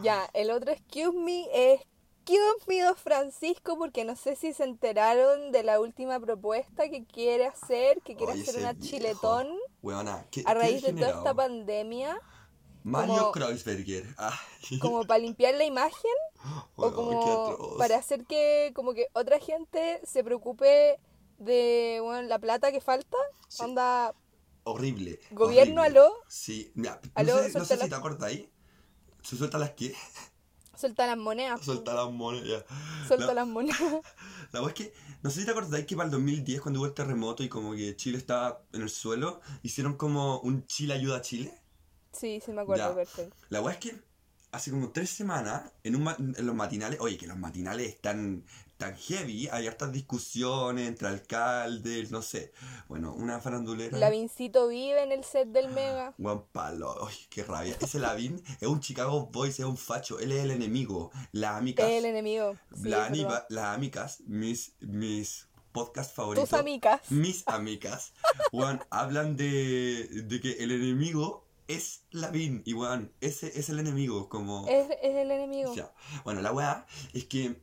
[0.02, 1.82] Ya, el otro excuse me es
[2.26, 7.04] excuse me Don Francisco porque no sé si se enteraron de la última propuesta que
[7.06, 8.86] quiere hacer, que quiere Oye, hacer una viejo.
[8.88, 9.48] chiletón
[9.82, 12.22] Weona, ¿qué, a qué raíz de toda esta pandemia,
[12.84, 14.06] Mario como- Kreuzberger.
[14.18, 16.12] Ay, como para limpiar la imagen
[16.76, 21.00] o qué como para hacer que como que otra gente se preocupe
[21.40, 23.18] de bueno, la plata que falta.
[23.48, 23.64] Sí.
[23.64, 24.14] Onda,
[24.64, 25.20] Horrible.
[25.32, 26.00] Gobierno, horrible.
[26.00, 26.14] aló.
[26.28, 28.48] Sí, mira, no Aló, sé, no sé si te acordáis.
[29.24, 29.94] ¿Se suelta las qué?
[30.76, 31.62] suelta las monedas.
[31.62, 32.48] Suelta las monedas.
[32.70, 33.08] ya.
[33.08, 33.80] Suelta La- las monedas.
[34.52, 36.88] La verdad es que, no sé si te acordáis que para el 2010, cuando hubo
[36.88, 41.18] el terremoto y como que Chile estaba en el suelo, hicieron como un Chile ayuda
[41.18, 41.54] a Chile.
[42.14, 43.36] Sí, sí me acuerdo, perfecto.
[43.50, 44.02] La weá es que
[44.52, 48.44] hace como tres semanas, en, un en los matinales, oye, que los matinales están
[48.80, 52.54] tan heavy, hay hartas discusiones entre alcaldes, no sé.
[52.88, 53.98] Bueno, una farandulera.
[53.98, 56.14] Lavincito vive en el set del Mega.
[56.18, 57.76] Juan Palo, ay, qué rabia.
[57.82, 61.12] Ese Lavín es un Chicago Boys, es un facho, él es el enemigo.
[61.34, 62.56] Las amigas, Es el enemigo.
[62.74, 66.50] Sí, la las amigas, mis, mis podcast favoritos.
[66.50, 67.02] Tus amigas.
[67.12, 68.14] Mis amigas,
[68.54, 72.64] weón, hablan de, de que el enemigo es Lavín.
[72.66, 74.66] Y weón, ese es el enemigo, como...
[74.70, 75.76] Es, es el enemigo.
[75.76, 75.94] Ya.
[76.24, 77.60] Bueno, la weá es que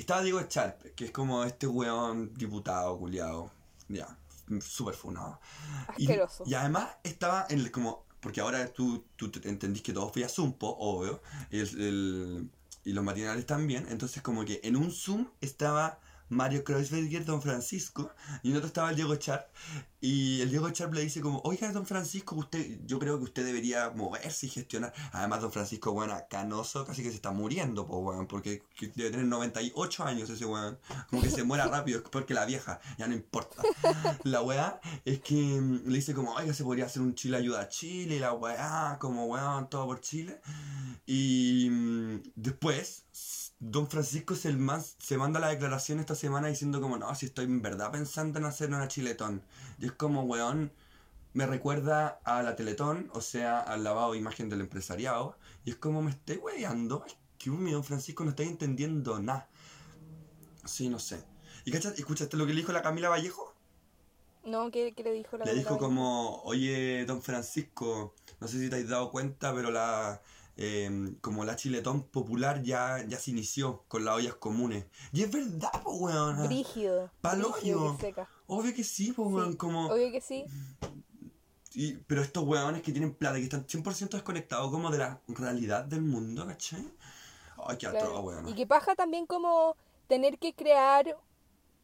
[0.00, 3.50] estaba Diego Sharp, que es como este weón diputado, culiado.
[3.88, 4.16] Ya,
[4.60, 5.40] súper funado.
[5.88, 6.44] Asqueroso.
[6.46, 8.04] Y, además estaba en el, como.
[8.20, 11.22] Porque ahora tú, tú te- entendís que todo fue a Zoom, po, obvio.
[11.50, 12.50] El- el-
[12.84, 13.86] y los matinales también.
[13.90, 15.98] Entonces, como que en un Zoom estaba
[16.30, 18.10] Mario Kreuzberger, Don Francisco.
[18.42, 19.46] Y en otro estaba el Diego Sharp.
[20.00, 23.44] Y el Diego Sharp le dice como, oiga, Don Francisco, usted, yo creo que usted
[23.44, 24.94] debería moverse y gestionar.
[25.12, 28.26] Además, Don Francisco, bueno, canoso, casi que se está muriendo, po, weón.
[28.26, 30.78] Porque que debe tener 98 años ese weón.
[31.10, 33.62] Como que se muera rápido, porque la vieja, ya no importa.
[34.24, 37.60] La weá es que mm, le dice como, oiga, se podría hacer un Chile ayuda
[37.62, 40.40] a Chile, la weá, como weón, todo por Chile.
[41.06, 43.04] Y mm, después,
[43.60, 47.26] Don Francisco se, el más, se manda la declaración esta semana diciendo como, no, si
[47.26, 49.42] estoy en verdad pensando en hacer una chiletón.
[49.78, 50.72] Y es como, weón,
[51.34, 55.36] me recuerda a la Teletón, o sea, al lavado de imagen del empresariado.
[55.64, 57.04] Y es como me estoy weyando.
[57.06, 59.48] Es que un don Francisco no está entendiendo nada.
[60.64, 61.22] Sí, no sé.
[61.64, 63.54] ¿Y cachas, escuchaste lo que le dijo la Camila Vallejo?
[64.44, 65.78] No, ¿qué, qué le dijo la Le Camila dijo Vallejo?
[65.78, 70.22] como, oye, don Francisco, no sé si te has dado cuenta, pero la
[70.62, 74.84] eh, como la chiletón popular ya, ya se inició con las ollas comunes.
[75.10, 76.46] Y es verdad, po, weón.
[76.46, 77.10] Brígido.
[77.22, 77.96] Pa'l brígido hoyo.
[77.96, 78.28] que seca.
[78.46, 79.52] Obvio que sí, po, weón.
[79.52, 80.44] Sí, Como, Obvio que sí.
[81.74, 85.84] y- pero estos weones que tienen plata, que están 100% desconectados como de la realidad
[85.84, 86.86] del mundo, ¿cachai?
[87.66, 87.98] Ay, qué claro.
[87.98, 88.48] atroz, weón.
[88.48, 89.76] Y que paja también como
[90.08, 91.16] tener que crear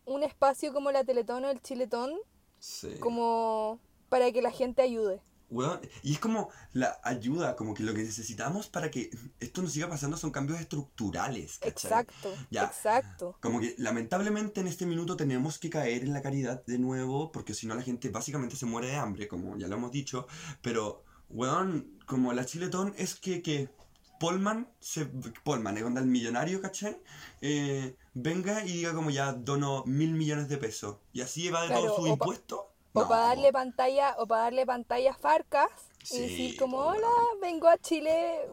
[0.05, 2.13] un espacio como la Teletón o el Chiletón
[2.59, 2.99] Sí.
[3.01, 5.21] como para que la gente ayude.
[5.49, 9.69] Weón, y es como la ayuda, como que lo que necesitamos para que esto no
[9.69, 11.71] siga pasando son cambios estructurales, ¿cachai?
[11.71, 12.65] Exacto, Ya.
[12.65, 13.37] exacto.
[13.41, 17.55] Como que lamentablemente en este minuto tenemos que caer en la caridad de nuevo, porque
[17.55, 20.27] si no la gente básicamente se muere de hambre, como ya lo hemos dicho.
[20.63, 23.71] Pero, weón, como la chiletón es que, que
[24.19, 25.07] Polman, se,
[25.45, 27.01] Polman, es onda el millonario, ¿cachai?
[27.41, 30.97] Eh, venga y diga como ya dono mil millones de pesos.
[31.13, 32.73] Y así evade Claro, todo su impuesto.
[32.97, 35.71] O No, para darle pantalla, o para darle pantalla a Farcas
[36.03, 37.09] Sí, y decir como, hola,
[37.43, 38.49] vengo a Chile,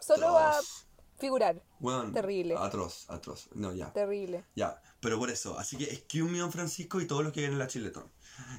[0.00, 0.60] solo a-
[1.18, 1.62] figurar.
[2.12, 2.56] Terrible.
[2.58, 3.48] Atroz, atroz.
[3.54, 3.92] No, ya.
[3.92, 4.44] Terrible.
[4.56, 7.54] Ya, pero por eso, así que excuse me, don Francisco y todos los que vienen
[7.54, 8.10] en la Chiletón.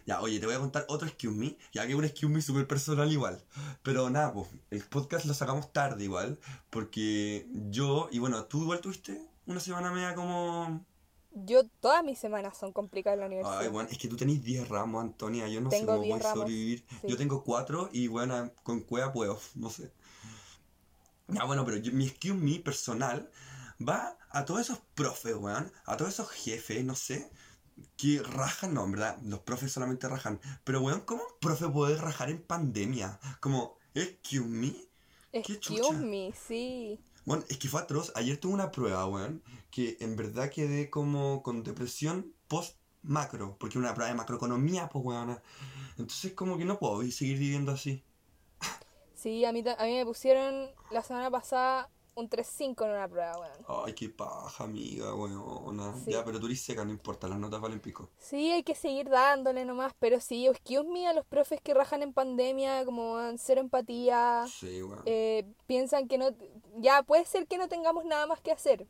[0.05, 2.41] Ya, oye, te voy a contar otro excuse me, ya que es un excuse me
[2.41, 3.43] súper personal igual.
[3.83, 8.79] Pero nada, pues, el podcast lo sacamos tarde igual, porque yo, y bueno, tú igual
[8.79, 10.85] tuviste una semana media como...
[11.35, 13.59] Yo, todas mis semanas son complicadas en la universidad.
[13.59, 16.15] Ay, bueno, es que tú tenés 10 ramos, Antonia, yo no sé Tengo cómo 10
[16.15, 16.85] voy a sobrevivir.
[17.01, 17.07] sí.
[17.09, 19.91] Yo tengo 4 y bueno, con cueva puedo, no sé.
[21.27, 23.29] Ya, bueno, pero yo- mi excuse me personal
[23.79, 27.29] va a todos esos profes, weón, a todos esos jefes, no sé,
[27.97, 30.39] que rajan, no, en verdad, los profes solamente rajan.
[30.63, 33.19] Pero, weón, ¿cómo un profe puede rajar en pandemia?
[33.41, 34.73] Como, excuse me.
[35.31, 35.93] qué Excuse chucha.
[35.93, 36.99] me, sí.
[37.25, 38.11] Bueno, es que fue atroz.
[38.15, 43.77] Ayer tuve una prueba, weón, que en verdad quedé como con depresión post macro, porque
[43.77, 45.39] una prueba de macroeconomía, pues, weón.
[45.97, 48.03] Entonces, como que no puedo seguir viviendo así.
[49.15, 53.37] Sí, a mí, a mí me pusieron la semana pasada un 3-5 en una prueba,
[53.37, 53.83] weón.
[53.85, 56.01] Ay, qué paja, amiga, weón.
[56.03, 56.11] Sí.
[56.11, 58.09] Ya, pero tú eres seca, no importa, las notas valen pico.
[58.17, 62.01] Sí, hay que seguir dándole nomás, pero sí, excuse me a los profes que rajan
[62.03, 65.01] en pandemia, como weón, cero empatía, Sí, weón.
[65.05, 66.29] eh, piensan que no,
[66.77, 68.87] ya puede ser que no tengamos nada más que hacer,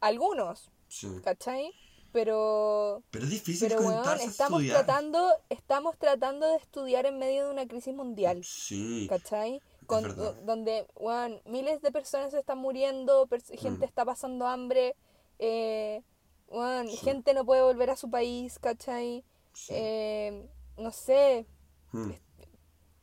[0.00, 1.08] algunos, Sí.
[1.22, 1.72] ¿cachai?
[2.12, 4.84] Pero, Pero es difícil pero weón, a estamos estudiar.
[4.84, 9.06] tratando, estamos tratando de estudiar en medio de una crisis mundial, Sí.
[9.08, 9.62] ¿cachai?
[9.90, 10.34] Con, verdad.
[10.34, 10.86] do- donde,
[11.44, 13.88] miles de personas están muriendo, pers- gente Mm.
[13.88, 14.94] está pasando hambre,
[15.38, 16.02] eh,
[16.88, 16.96] Sí.
[16.98, 19.24] gente no puede volver a su país, ¿cachai?
[19.52, 19.72] sí.
[19.76, 20.48] Eh,
[20.78, 21.46] no sé,
[21.92, 22.10] Mm.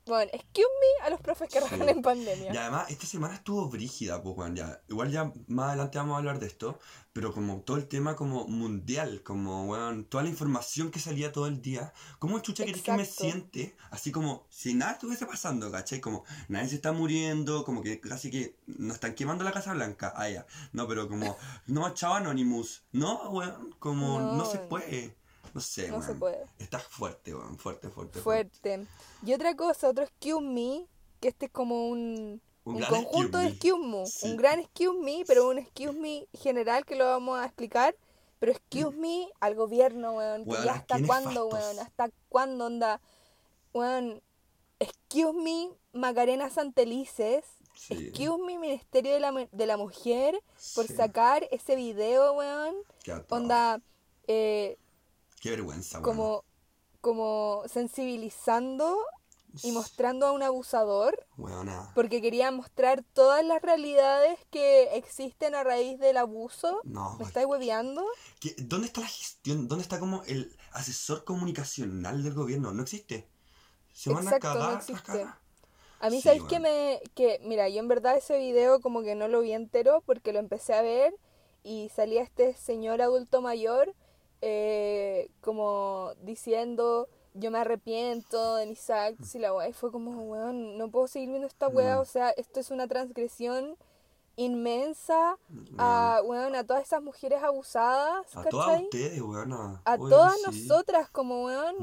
[0.08, 1.66] Bueno, excuse me a los profes que Sí.
[1.70, 2.54] rajan en pandemia.
[2.54, 4.82] Y además, esta semana estuvo brígida, pues, weón, ya.
[4.88, 6.80] Igual ya más adelante vamos a hablar de esto,
[7.14, 11.48] pero como todo el tema como mundial, como, weón, toda la información que salía todo
[11.48, 13.76] el día, ¿cómo chucha querés que me siente?
[13.90, 16.00] Así como si nada estuviese pasando, ¿cachai?
[16.00, 20.14] Como nadie se está muriendo, como que casi que nos están quemando la Casa Blanca,
[20.16, 20.46] ah, ya.
[20.74, 25.16] No, pero como, no, chao Anonymous, no, weón, como no, No, se puede.
[25.54, 26.46] No sé, No se puede.
[26.60, 28.20] Está fuerte, weón, fuerte, fuerte.
[28.20, 28.88] Fuerte.
[29.26, 30.86] Y otra cosa, otro excuse me,
[31.20, 34.06] que este es como un, Un conjunto de excuse me.
[34.06, 34.28] Sí.
[34.30, 37.96] Un gran excuse me, pero un excuse me general que lo vamos a explicar.
[38.40, 40.44] Pero excuse me al gobierno, weón.
[40.44, 41.80] Que Weón, ya qué hasta cuándo, weón.
[41.80, 43.02] Hasta cuándo, onda.
[43.74, 44.22] Weón.
[44.80, 47.46] Excuse me, Macarena Santelices.
[47.74, 47.94] Sí.
[48.10, 50.40] Excuse me, Ministerio de la, de la Mujer,
[50.76, 50.94] por Sí.
[50.96, 52.76] sacar ese video, weón.
[53.30, 53.82] Onda,
[54.28, 54.78] eh,
[55.40, 56.04] Qué vergüenza, weón.
[56.04, 56.44] como,
[57.02, 58.98] como sensibilizando
[59.64, 61.92] y mostrando a un abusador, Weona.
[61.96, 66.82] porque quería mostrar todas las realidades que existen a raíz del abuso.
[66.84, 68.06] No, ¿Me estáis hueveando?
[68.40, 69.68] ¿Qué- ¿Dónde está la gestión?
[69.68, 72.72] ¿Dónde está como el asesor comunicacional del gobierno?
[72.72, 73.28] No existe.
[73.94, 75.12] Se van Exacto, a no cagar las existe.
[75.12, 75.36] cagas.
[76.00, 77.02] A mí, Sí, ¿sabéis que me...?
[77.16, 80.40] Que, mira, yo en verdad ese video como que no lo vi entero porque lo
[80.40, 81.16] empecé a ver
[81.64, 83.96] y salía este señor adulto mayor
[84.42, 90.24] eh, como diciendo yo me arrepiento de mis actos y la weá y fue como,
[90.24, 92.00] weón, no puedo seguir viendo esta weá, Mm.
[92.00, 93.78] o sea, esto es una transgresión
[94.36, 95.38] inmensa
[95.78, 98.84] a, weón, a todas esas mujeres abusadas, A todas ¿cachai?
[98.86, 99.82] ustedes, weona.
[99.86, 100.42] A todas sí.
[100.68, 101.76] nosotras, como, weón,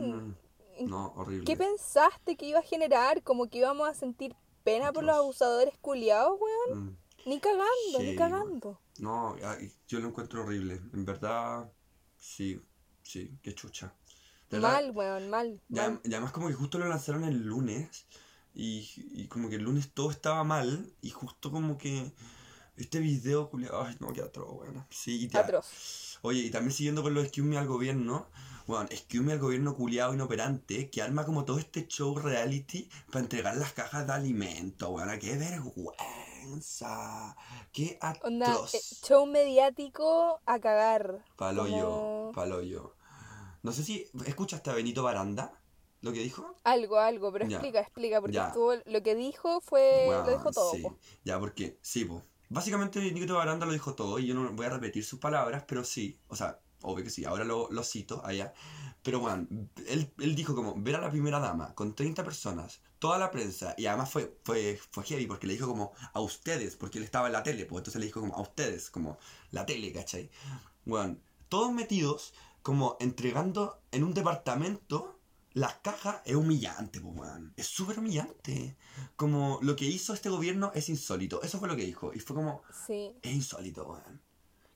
[0.76, 1.44] Mm, No, horrible.
[1.44, 3.22] ¿Qué pensaste que iba a generar?
[3.22, 6.86] Como que íbamos a sentir pena por los abusadores culiados, weón.
[6.86, 8.80] Mm, Ni cagando, Sí, ni cagando.
[8.98, 9.36] No,
[9.88, 10.80] yo lo encuentro horrible.
[10.92, 11.70] En verdad,
[12.24, 12.60] sí,
[13.02, 13.92] sí, qué chucha.
[14.50, 15.60] De Mal, weón, mal.
[15.68, 18.06] Y además como que justo lo lanzaron el lunes
[18.54, 22.12] y, y como que el lunes todo estaba mal y justo como que
[22.76, 24.86] este video, culiao, ay no, qué atroz, bueno.
[24.90, 25.36] Sí, y.
[25.36, 26.18] Atroz.
[26.22, 28.28] Oye, y también siguiendo con excuse me al gobierno,
[28.66, 33.20] bueno, excuse me al gobierno culiado inoperante que arma como todo este show reality para
[33.20, 36.02] entregar las cajas de alimento, bueno, qué vergüenza,
[37.72, 38.74] qué Onda, atroz.
[38.74, 41.24] eh, show mediático a cagar.
[41.36, 42.94] Paloyo, como- paloyo.
[43.62, 45.58] No sé si escuchaste a Benito Baranda,
[46.02, 46.54] lo que dijo.
[46.64, 47.56] Algo, algo, pero Ya.
[47.56, 50.72] explica, explica, porque estuvo, lo que dijo fue, lo dijo todo.
[50.72, 50.82] sí.
[50.82, 50.98] po.
[51.24, 52.22] Ya, porque, sí, pues.
[52.50, 55.82] Básicamente Benito Baranda lo dijo todo y yo no voy a repetir sus palabras, pero
[55.82, 58.52] sí, o sea, obvio que sí, ahora lo, lo cito allá.
[59.02, 59.46] Pero bueno,
[59.88, 63.74] él, él dijo como, ver a la primera dama con 30 personas, toda la prensa,
[63.76, 67.26] y además fue, fue, fue heavy porque le dijo como a ustedes, porque él estaba
[67.26, 69.18] en la tele, pues entonces le dijo como a ustedes, como
[69.50, 70.30] la tele, ¿cachai?
[70.86, 71.18] Bueno,
[71.50, 75.20] todos metidos como entregando en un departamento
[75.52, 77.52] las cajas es humillante, pues, weón.
[77.58, 78.74] Es súper humillante.
[79.16, 81.42] Como lo que hizo este gobierno es insólito.
[81.42, 82.10] Eso fue lo que dijo.
[82.14, 83.14] Y fue como, Sí.
[83.20, 84.22] es insólito, weón.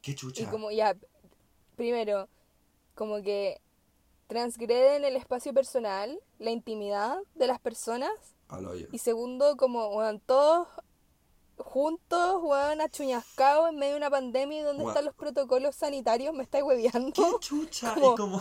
[0.02, 0.42] Qué chucha.
[0.42, 0.94] Y como ya,
[1.76, 2.28] primero,
[2.94, 3.58] como que
[4.28, 8.10] transgreden el espacio personal, la intimidad de las personas.
[8.92, 10.68] Y segundo, como, weón, todos
[11.58, 14.90] juntos, weón, achuñascados en medio de una pandemia y donde Weón.
[14.90, 17.12] están los protocolos sanitarios, me estáis hueveando.
[17.12, 17.94] Qué chucha.
[17.94, 18.40] Como- como,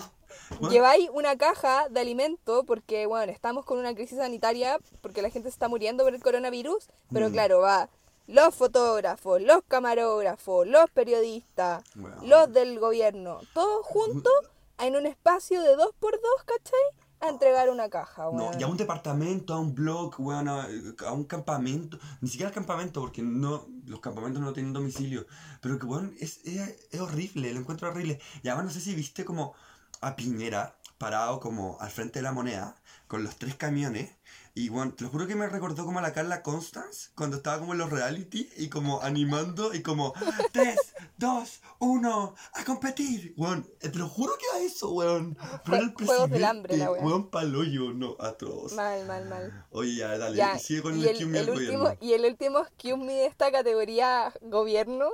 [0.69, 5.49] Lleváis una caja de alimento porque, bueno, estamos con una crisis sanitaria porque la gente
[5.49, 7.31] se está muriendo por el coronavirus, pero Mm.
[7.31, 7.89] claro, va
[8.27, 11.83] los fotógrafos, los camarógrafos, los periodistas,
[12.21, 14.33] los del gobierno, todos juntos
[14.79, 16.79] en un espacio de dos por dos, ¿cachai?
[17.19, 18.59] A entregar una caja, No, weón.
[18.59, 20.67] y a un departamento, a un blog, weón, a,
[21.07, 21.97] a un campamento.
[22.21, 25.25] Ni siquiera al campamento, porque no, los campamentos no tienen domicilio.
[25.61, 28.19] Pero que, weón, es, es, es horrible, lo encuentro horrible.
[28.43, 29.55] Y además no sé si viste como
[30.01, 32.75] a Piñera parado como al frente de la moneda,
[33.07, 34.11] con los tres camiones.
[34.57, 37.59] Y, weón, te lo juro que me recordó como a la Carla Constance, cuando estaba
[37.59, 40.15] como en los reality y como animando y como
[40.51, 40.75] 3,
[41.19, 43.35] 2, 1, a competir.
[43.37, 45.37] Weón, eh, te lo juro que era eso, weón.
[45.63, 47.03] Pero el Juegos del hambre, la weá.
[47.03, 48.73] Weón, paloyo, no, atroz.
[48.73, 49.65] Mal, mal, mal.
[49.69, 51.97] Oye, ya, dale, Ya, y sigue con y el el, el al último, gobierno.
[52.01, 55.11] y el último excuse me de esta categoría gobierno,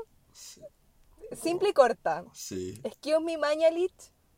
[1.35, 2.23] simple y corta.
[2.31, 2.79] Sí.
[2.85, 3.91] Excuse me Mañalich,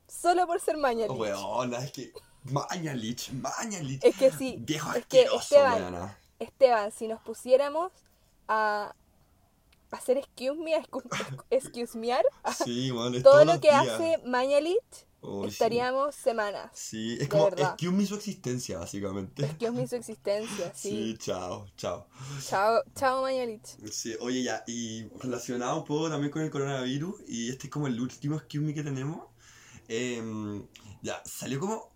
[0.07, 1.15] solo por ser Mañalich.
[1.15, 2.11] Weona, es que.
[2.45, 4.03] Mañalich, Mañalich.
[4.03, 6.15] Es que sí, Viejo es que asqueroso, Esteban.
[6.39, 7.91] Esteban, si nos pusiéramos
[8.47, 8.93] a
[9.91, 10.73] hacer excuse me,
[11.49, 12.23] excuse mear,
[12.65, 12.91] Sí,
[13.23, 13.87] todo lo que días.
[13.87, 15.47] hace Mañalich, sí.
[15.47, 16.69] estaríamos semanas.
[16.73, 17.69] Sí, es como verdad.
[17.71, 19.45] excuse me su existencia, básicamente.
[19.45, 21.17] Excuse me su existencia, Sí, sí.
[21.17, 22.07] chao, chao.
[22.45, 23.65] Chao, chao Mañalich.
[23.91, 27.87] Sí, oye, ya, y relacionado un poco también con el coronavirus, y este es como
[27.87, 29.27] el último excuse me que tenemos.
[29.87, 30.65] em,
[31.01, 31.94] ya, salió como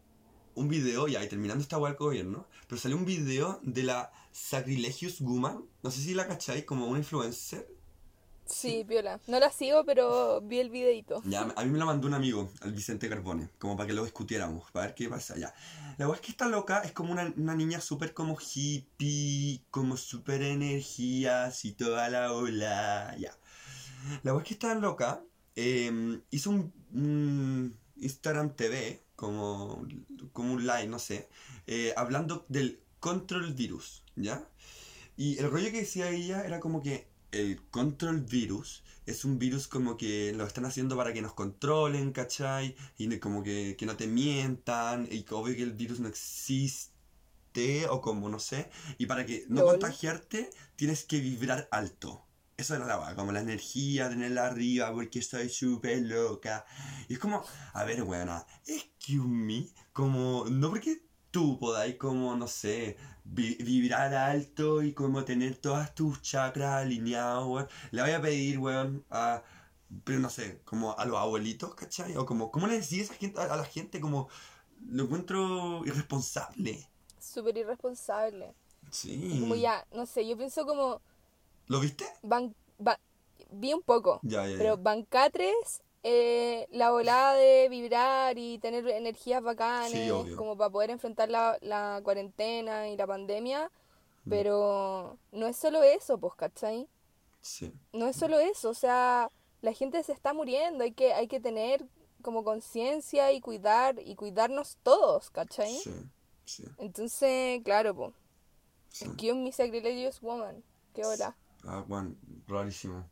[0.60, 4.12] un video, ya, y terminando esta hueá del gobierno, pero salió un video de la
[4.32, 7.68] Sacrilegious Woman, no sé si la cacháis, como una influencer.
[8.46, 9.20] Sí, Viola.
[9.28, 11.22] No la sigo, pero vi el videito.
[11.24, 14.04] Ya, a mí me la mandó un amigo, el Vicente Carbone, como para que lo
[14.04, 15.38] discutiéramos, para ver qué pasa.
[15.38, 15.54] Ya.
[15.98, 19.98] La verdad es que esta loca es como una, una niña súper como hippie, como
[19.98, 23.16] súper energías y toda la ola.
[23.20, 23.32] Ya.
[24.24, 25.22] La verdad es que esta loca
[25.56, 29.86] eh, hizo un, un Instagram TV, como,
[30.32, 31.28] como un live, no sé,
[31.68, 34.48] eh, hablando del control virus, ¿ya?
[35.18, 39.68] Y el rollo que decía ella era como que el control virus es un virus
[39.68, 42.78] como que lo están haciendo para que nos controlen, ¿cachai?
[42.98, 48.00] Y como que, que no te mientan, y obvio que el virus no existe, o
[48.00, 49.72] como no sé, y para que no Lol.
[49.72, 52.26] contagiarte tienes que vibrar alto.
[52.60, 56.66] Eso era la vaga, como la energía, tenerla arriba, porque estoy súper loca.
[57.08, 57.42] Y es como,
[57.74, 64.14] a ver, weona, excuse me, como, no porque tú podáis como, no sé, vi- vibrar
[64.14, 67.68] alto y como tener todas tus chakras alineados, weón.
[67.92, 69.42] Le voy a pedir, weón, a,
[70.04, 72.18] pero no sé, como a los abuelitos, ¿cachai?
[72.18, 74.28] O como, ¿cómo le decís a, gente, a la gente como,
[74.90, 76.90] lo encuentro irresponsable?
[77.20, 78.54] Súper irresponsable.
[78.92, 79.38] Sí.
[79.40, 81.02] Como ya, no sé, yo pienso como...
[81.70, 82.06] ¿Lo viste?
[82.24, 83.00] Ban, ba-
[83.52, 84.58] vi un poco, Ya, ya, ya.
[84.58, 90.90] pero Bancatres, eh, la volada de vibrar y tener energías bacanas, Sí, como para poder
[90.90, 93.72] enfrentar la, la cuarentena y la pandemia,
[94.26, 94.30] Mm.
[94.30, 96.88] pero no es solo eso, pues, ¿cachai?
[97.42, 97.72] Sí.
[97.94, 99.30] No es solo eso, o sea,
[99.62, 101.86] la gente se está muriendo, hay que, hay que tener
[102.22, 105.74] como conciencia y cuidar, y cuidarnos todos, ¿cachai?
[105.78, 105.94] Sí.
[106.46, 106.64] Sí.
[106.80, 108.14] Entonces, claro, pues,
[108.90, 109.06] sí.
[109.06, 111.36] excuse me sacrilegious woman, qué hola.
[111.66, 112.16] Ah, bueno,
[112.48, 113.10] rarísimo.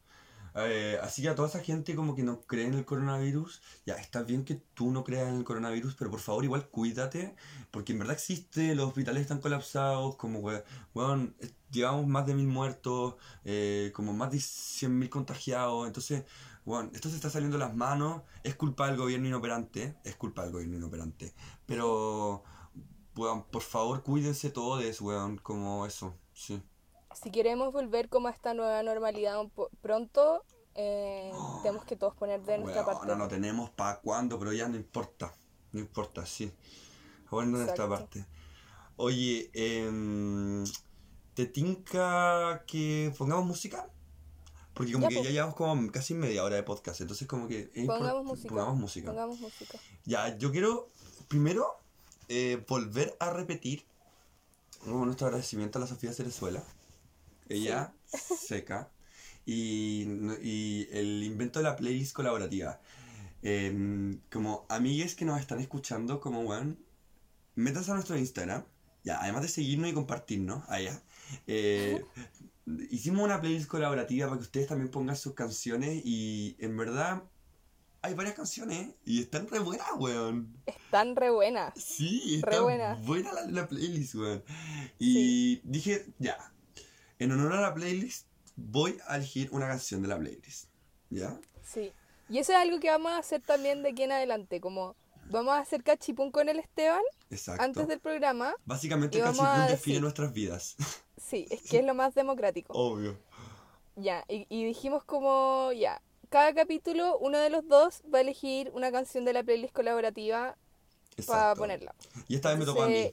[0.56, 3.96] Eh, así que a toda esa gente como que no cree en el coronavirus, ya
[3.96, 7.36] está bien que tú no creas en el coronavirus, pero por favor igual cuídate,
[7.72, 10.64] porque en verdad existe, los hospitales están colapsados, como we-
[10.96, 11.36] weón,
[11.72, 16.26] llevamos más de mil muertos, eh, como más de 100.000 contagiados, entonces,
[16.66, 20.44] weón, esto se está saliendo de las manos, es culpa del gobierno inoperante, es culpa
[20.44, 21.34] del gobierno inoperante,
[21.68, 22.44] pero,
[23.16, 26.62] weón, por favor cuídense todos, weón, como eso, sí.
[27.21, 29.41] Si queremos volver como a esta nueva normalidad
[29.82, 30.43] pronto,
[30.75, 31.32] eh,
[31.63, 33.08] tenemos que todos poner de nuestra Weón, parte.
[33.08, 35.34] no, no tenemos para cuándo, pero ya no importa.
[35.71, 36.51] No importa, sí.
[37.30, 38.25] Bueno, de nuestra parte.
[38.95, 40.63] Oye, em,
[41.34, 43.89] ¿te tinca que pongamos música?
[44.73, 45.23] Porque como Ya, que po.
[45.23, 48.49] ya llevamos como casi media hora de podcast, entonces como que es Pongamos música.
[48.49, 49.08] pongamos música.
[49.08, 49.77] Pongamos música.
[50.06, 50.88] Ya, yo quiero
[51.27, 51.77] primero
[52.30, 53.86] eh, volver a repetir
[54.86, 56.63] nuestro agradecimiento a la Sofía Cerezuela.
[57.50, 58.90] Ella, seca.
[59.46, 60.06] Y,
[60.42, 62.80] y el invento de la playlist colaborativa.
[63.42, 66.80] Em, como amigues que nos están escuchando, como weón,
[67.56, 68.66] métanse a nuestro Instagram.
[69.04, 71.02] Ya, además de seguirnos y compartirnos, allá.
[71.48, 72.04] eh,
[72.90, 77.24] hicimos una playlist colaborativa para que ustedes también pongan sus canciones y en verdad
[78.02, 80.54] hay varias canciones y están re buenas, weón.
[80.66, 81.74] Están re buenas.
[81.82, 82.98] Sí, Re está buena.
[83.50, 84.44] la playlist, weón.
[85.00, 86.38] Y dije, ya,
[87.19, 90.69] en honor a la playlist, voy a elegir una canción de la playlist.
[91.10, 91.39] ¿Ya?
[91.63, 91.91] Sí.
[92.30, 94.60] Y eso es algo que vamos a hacer también de aquí en adelante.
[94.60, 94.95] Como
[95.30, 97.63] vamos a hacer cachipún con el Esteban Exacto.
[97.63, 98.53] antes del programa.
[98.65, 100.75] Básicamente cachipún define decir- nuestras vidas.
[101.19, 102.71] Sí, es que es lo más democrático.
[102.73, 103.17] Obvio.
[103.97, 108.69] Ya, y, y dijimos como, ya, cada capítulo uno de los dos va a elegir
[108.73, 110.56] una canción de la playlist colaborativa
[111.25, 111.95] para ponerla.
[112.30, 113.12] Y esta vez me tocó a mí.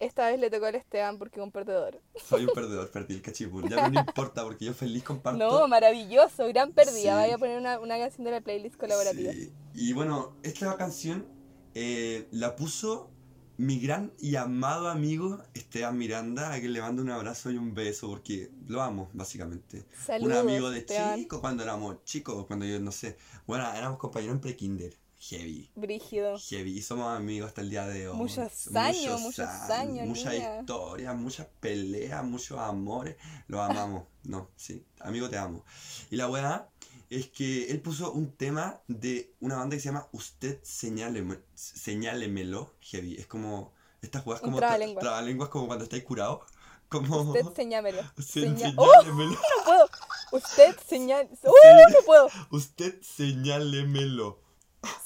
[0.00, 2.00] Esta vez le tocó al Esteban porque es un perdedor.
[2.16, 3.68] Soy un perdedor, perdí el cachipún.
[3.68, 5.38] Ya no me importa porque yo feliz comparto.
[5.38, 6.92] No, maravilloso, gran pérdida.
[6.92, 7.06] Sí.
[7.08, 9.32] Vaya a poner una, una canción de la playlist colaborativa.
[9.32, 9.52] Sí.
[9.74, 11.26] Y bueno, esta canción
[11.74, 13.10] eh, la puso
[13.56, 17.72] mi gran y amado amigo Esteban Miranda, a quien le mando un abrazo y un
[17.74, 19.84] beso porque lo amo, básicamente.
[20.04, 21.20] Saludos, un amigo de Esteban.
[21.20, 23.16] chico, cuando éramos chicos, cuando yo no sé.
[23.46, 24.96] Bueno, éramos compañeros en pre-kinder.
[25.30, 25.70] Heavy.
[25.74, 26.38] Brígido.
[26.38, 28.16] Heavy, y somos amigos hasta el día de hoy.
[28.16, 33.16] Muchos años, muchos años, Muchas historias, muchas peleas, muchos amores.
[33.48, 34.04] Los amamos.
[34.24, 34.84] no, sí.
[35.00, 35.64] Amigo, te amo.
[36.10, 36.68] Y la weá
[37.10, 42.74] es que él puso un tema de una banda que se llama Usted Señáleme, Señálemelo.
[42.80, 43.16] Heavy.
[43.16, 43.72] Es como.
[44.02, 44.58] Estas weas como.
[44.58, 45.00] trabalengua.
[45.00, 46.44] tra- Trabalenguas como cuando estáis curado.
[46.90, 47.22] Como.
[47.22, 48.02] Usted señámelo.
[48.18, 49.02] Se- Seña- ¡Oh!
[49.04, 49.16] No
[49.64, 49.88] puedo.
[50.32, 51.28] Usted señal...
[51.42, 51.48] ¡Uh!
[51.92, 52.28] No puedo.
[52.50, 54.43] Usted señálemelo.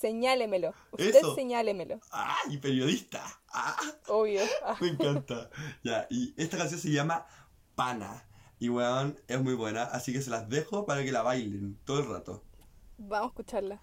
[0.01, 0.75] Señálemelo.
[0.93, 1.35] Usted Eso.
[1.35, 2.01] señálemelo.
[2.11, 3.23] ¡Ay, periodista!
[3.53, 3.77] ¡Ah!
[4.09, 4.43] Obvio.
[4.64, 5.51] Ah, Me encanta.
[5.83, 7.27] Ya, y esta canción se llama
[7.75, 8.25] Pana.
[8.59, 12.01] Y weón, es muy buena, así que se las dejo para que la bailen todo
[12.01, 12.45] el rato.
[12.99, 13.81] Vamos a escucharla.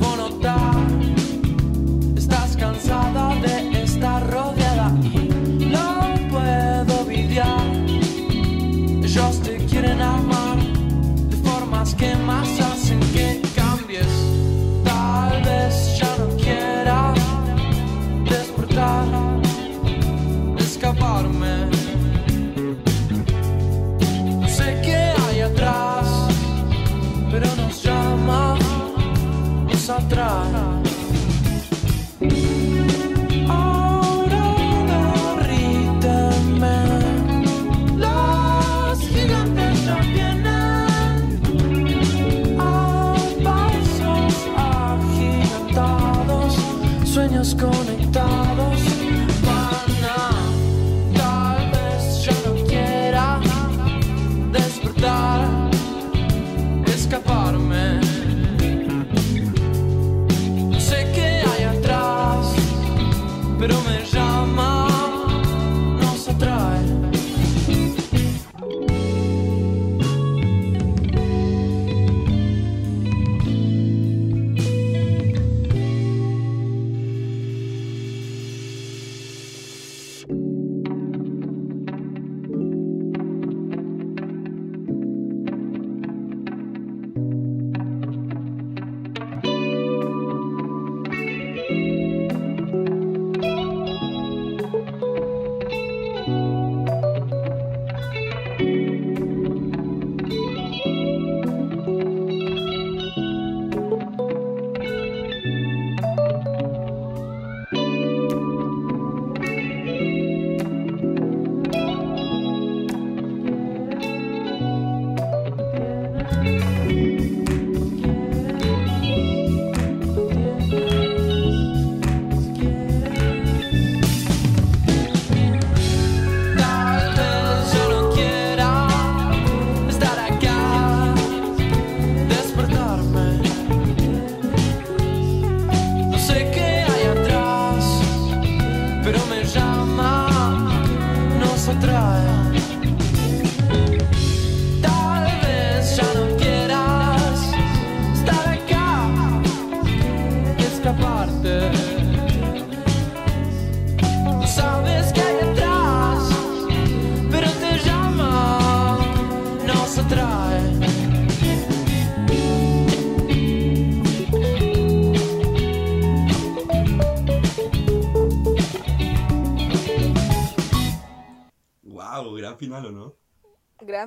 [0.00, 0.27] live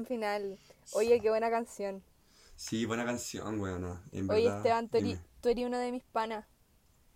[0.01, 0.59] Gran final.
[0.93, 2.01] Oye, qué buena canción.
[2.55, 4.03] Sí, buena canción, weona.
[4.11, 6.45] En Oye, verdad, Esteban, tú eres, tú eres uno de mis panas.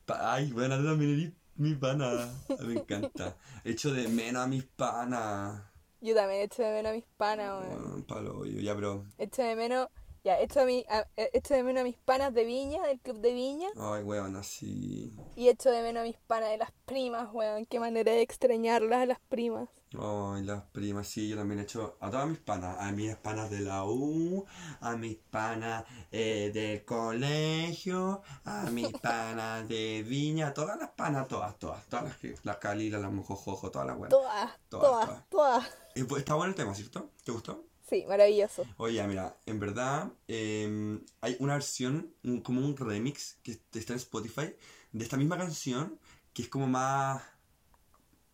[0.05, 2.29] Pa- Ay, buena, tú también eres mi pana.
[2.59, 3.35] Me encanta.
[3.63, 5.63] Echo de menos a mis panas.
[6.01, 8.03] Yo también echo de menos a mis panas, weón.
[8.03, 9.05] Palo, yo ya, pero.
[9.17, 9.87] Echo de menos,
[10.23, 13.17] ya, echo, a mi, a- echo de menos a mis panas de Viña, del club
[13.19, 13.69] de Viña.
[13.77, 15.11] Ay, weón, así.
[15.35, 17.65] Y echo de menos a mis panas de las primas, weón.
[17.65, 19.69] Qué manera de extrañarlas a las primas.
[19.99, 23.49] Ay, las primas, sí, yo también he hecho a todas mis panas, a mis panas
[23.49, 24.45] de la U,
[24.81, 31.57] a mis panas eh, del colegio, a mis panas de Viña, todas las panas, todas,
[31.59, 34.09] todas, todas las que, las Calila, las Mojojojo, todas las buenas.
[34.17, 35.29] Todas, Todas, todas, todas.
[35.29, 35.69] todas.
[35.95, 37.11] Eh, pues, Está bueno el tema, ¿cierto?
[37.23, 37.63] ¿Te gustó?
[37.89, 38.63] Sí, maravilloso.
[38.77, 43.99] Oye, mira, en verdad em, hay una versión, un- como un remix que está en
[43.99, 44.55] Spotify
[44.91, 45.99] de esta misma canción
[46.33, 47.21] que es como más,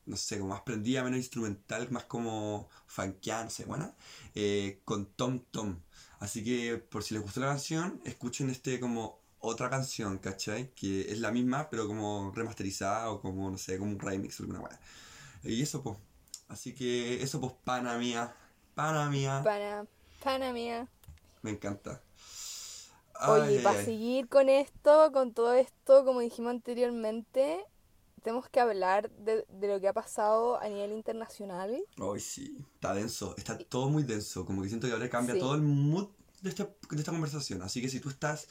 [0.05, 3.95] no sé, como más prendida, menos instrumental, más como funkeada, no sé, buena,
[4.35, 5.79] eh, con Tom Tom.
[6.19, 10.71] Así que por si les gustó la canción, escuchen este como otra canción, ¿cachai?
[10.75, 14.43] Que es la misma, pero como remasterizada o como, no sé, como un remix o
[14.43, 14.79] alguna weá.
[15.43, 15.97] Y eso, pues.
[16.47, 18.35] Así que eso, pues, pana mía.
[18.75, 19.41] Pana mía.
[19.43, 19.85] Pana,
[20.23, 20.87] pana mía.
[21.41, 22.01] Me encanta.
[23.27, 27.63] Oye, Ay, ay, para seguir con esto, con todo esto, como dijimos anteriormente,
[28.23, 31.75] tenemos que hablar de, de lo que ha pasado a nivel internacional.
[31.97, 35.39] Ay, sí, está denso, está todo muy denso, como que siento que ahora cambia Sí.
[35.41, 36.09] todo el mood
[36.41, 38.47] de esta, de esta conversación, así que si tú estás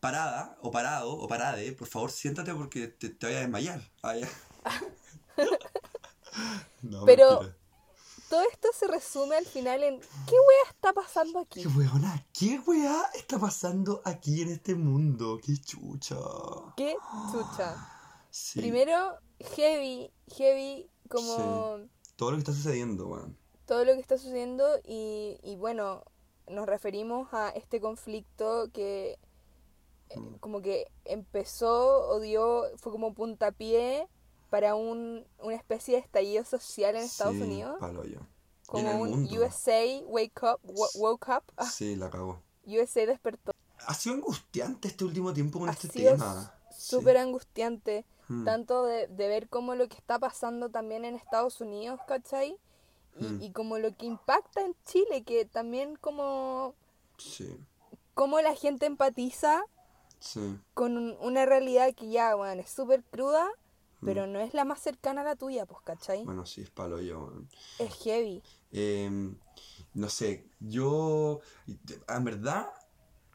[0.00, 3.80] parada o parado o parade, por favor siéntate porque te, te voy a desmayar.
[4.02, 4.28] Ya.
[6.82, 7.56] no, Pero- mentira.
[8.28, 11.60] Todo esto se resume al final en ¿qué wea está pasando aquí?
[11.60, 12.26] ¿Qué weona?
[12.32, 15.38] ¿Qué weá está pasando aquí en este mundo?
[15.44, 16.16] ¡Qué chucha!
[16.74, 16.96] ¿Qué
[17.30, 17.76] chucha?
[18.32, 19.18] Sí, Primero,
[19.56, 21.80] heavy, heavy, como
[22.16, 23.36] todo lo que está sucediendo, weón.
[23.66, 26.02] todo lo que está sucediendo y, y bueno,
[26.48, 29.18] nos referimos a este conflicto que
[30.10, 30.36] eh, Mm.
[30.40, 34.08] como que empezó o dio, fue como puntapié
[34.50, 38.20] para un, una especie de estallido social en Estados Sí, Unidos, palo yo.
[38.66, 39.40] como un mundo.
[39.42, 42.40] USA wake up, wo- woke up, ah, Sí, la cagó.
[42.66, 43.52] USA despertó.
[43.86, 46.54] Ha sido angustiante este último tiempo con Ha este sido tema.
[46.70, 46.96] Sí.
[46.96, 48.44] súper angustiante, Mm.
[48.44, 52.56] tanto de, de ver como lo que está pasando también en Estados Unidos, ¿cachai?
[53.18, 53.42] Y, Mm.
[53.42, 56.74] y como lo que impacta en Chile, que también como,
[57.18, 57.58] Sí,
[58.14, 59.62] como la gente empatiza
[60.18, 60.58] sí.
[60.74, 63.46] con un- una realidad que ya, bueno, es súper cruda,
[64.00, 64.06] Mm.
[64.06, 66.24] pero no es la más cercana a la tuya, pues, ¿cachai?
[66.24, 67.32] Bueno, sí, es palo yo.
[67.78, 68.42] Es heavy.
[68.72, 69.36] Em,
[69.92, 71.40] no sé, yo.
[72.08, 72.70] En verdad,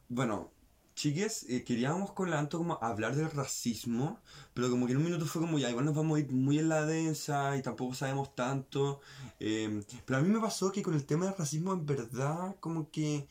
[0.08, 0.50] bueno,
[0.98, 4.20] chiques, eh, queríamos con la Anto como hablar del racismo,
[4.52, 6.58] pero como que en un minuto fue como ya, igual nos vamos a ir muy
[6.58, 9.00] en la densa y tampoco sabemos tanto.
[9.38, 12.90] Em, pero a mí me pasó que con el tema del racismo, en verdad, como
[12.90, 13.28] que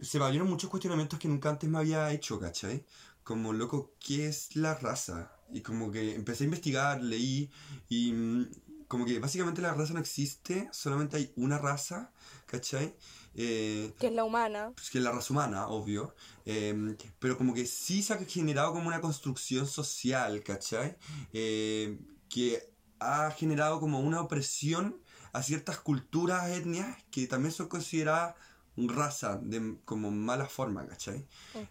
[0.00, 2.84] se me abrieron muchos cuestionamientos que nunca antes me había hecho, ¿cachai?
[3.22, 5.32] Como, loco, ¿qué es la raza?
[5.52, 7.50] Y como que empecé a investigar, leí
[7.88, 8.46] y mm,
[8.88, 12.12] como que básicamente la raza no existe, solamente hay una raza,
[12.46, 12.94] ¿cachai?
[13.38, 14.72] Eh, Que es la humana.
[14.74, 16.14] pues que es la raza humana, obvio,
[16.46, 20.96] eh, pero como que sí se ha generado como una construcción social, ¿cachai?
[21.32, 21.98] Eh,
[22.30, 22.62] que
[22.98, 25.00] ha generado como una opresión
[25.32, 28.34] a ciertas culturas, etnias, que también son consideradas
[28.76, 31.26] raza, de como mala forma, ¿cachai?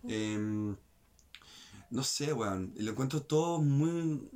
[0.08, 0.76] Em,
[1.90, 2.74] no sé, weón.
[2.78, 4.28] Lo encuentro todo muy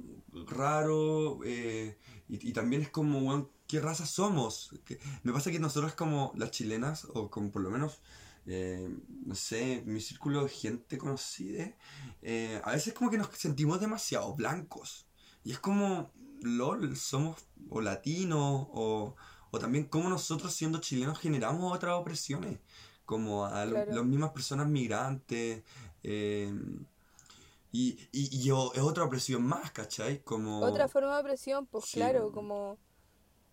[0.47, 1.39] raro.
[1.45, 4.71] eh, y, y también es como, weón, ¿qué raza somos?
[4.85, 8.01] Que- me pasa que nosotros como las chilenas, o como por lo menos,
[8.47, 8.89] eh,
[9.25, 11.73] no sé, mi círculo de gente conocida,
[12.23, 15.05] eh, a veces como que nos sentimos demasiado blancos.
[15.45, 16.11] Y es como,
[16.41, 19.15] lol, somos o latinos, o,
[19.51, 22.59] o también como nosotros siendo chilenos generamos otras opresiones,
[23.05, 25.63] como a lo- las mismas personas migrantes.
[26.03, 26.51] eh,
[27.71, 30.23] y, y, y es otra opresión más, ¿cachai?
[30.23, 30.59] Como...
[30.61, 31.99] Otra forma de opresión, pues Sí.
[31.99, 32.77] claro, como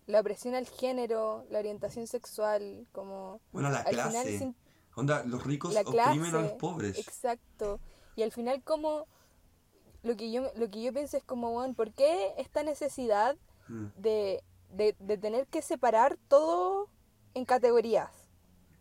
[0.07, 4.39] la opresión al género, la orientación sexual, como Bueno, la al final clase.
[4.39, 4.55] sin-
[4.95, 6.97] Onda, los ricos la oprimen a los pobres.
[6.97, 7.79] Exacto.
[8.15, 9.05] Y al final como
[10.01, 13.37] lo que yo lo que yo pienso es como, bueno, ¿por qué esta necesidad
[13.67, 16.89] Mm, de, de, de tener que separar todo
[17.35, 18.09] en categorías?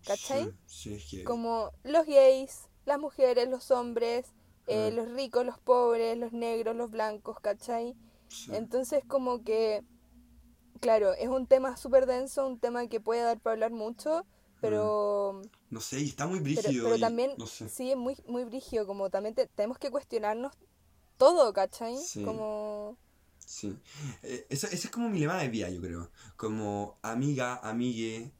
[0.07, 0.45] ¿Cachai?
[0.45, 1.25] Sí, sí, es que...
[1.25, 4.33] Como los gays, las mujeres, los hombres,
[4.69, 4.97] eh, Mm.
[4.97, 7.95] los ricos, los pobres, los negros, los blancos, ¿cachai?
[8.29, 8.53] sí.
[8.55, 9.83] Entonces como que,
[10.79, 14.25] claro, es un tema súper denso, un tema que puede dar para hablar mucho,
[14.61, 16.85] pero, No sé, y está muy brígido.
[16.85, 17.69] pero y- también No sé.
[17.69, 20.53] sí es muy, muy brígido, como también te- tenemos que cuestionarnos
[21.17, 21.97] todo, ¿cachai?
[21.99, 22.23] Sí.
[22.23, 22.97] Como
[23.39, 23.79] Sí.
[24.25, 26.11] Eh, eso, ese es como mi lema de vida, yo creo.
[26.37, 28.33] Como amiga, amigue,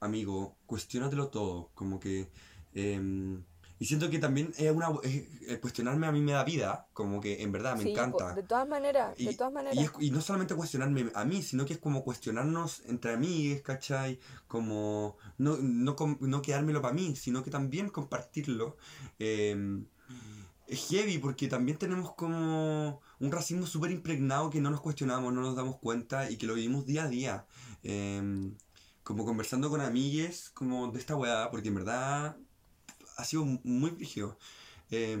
[0.00, 1.70] amigo, cuestiónatelo todo.
[1.74, 2.28] Como que.
[2.74, 3.42] em,
[3.78, 4.88] y siento que también es una.
[5.02, 6.88] es- eh, cuestionarme a mí me da vida.
[6.92, 8.34] Como que en verdad me Sí, encanta.
[8.34, 9.78] de todas maneras, Y, de todas y maneras.
[9.84, 14.18] es- y no solamente cuestionarme a mí, sino que es como cuestionarnos entre amigues, ¿cachai?
[14.48, 18.76] Como no, no, no quedármelo para mí, sino que también compartirlo.
[19.18, 19.84] Eh,
[20.66, 25.40] es heavy porque también tenemos como un racismo súper impregnado que no nos cuestionamos, no
[25.40, 27.46] nos damos cuenta y que lo vivimos día a día.
[27.84, 28.50] Eh,
[29.04, 32.36] como conversando con amigues como de esta weá, porque en verdad
[33.16, 34.38] ha sido muy brígido.
[34.90, 35.18] Eh,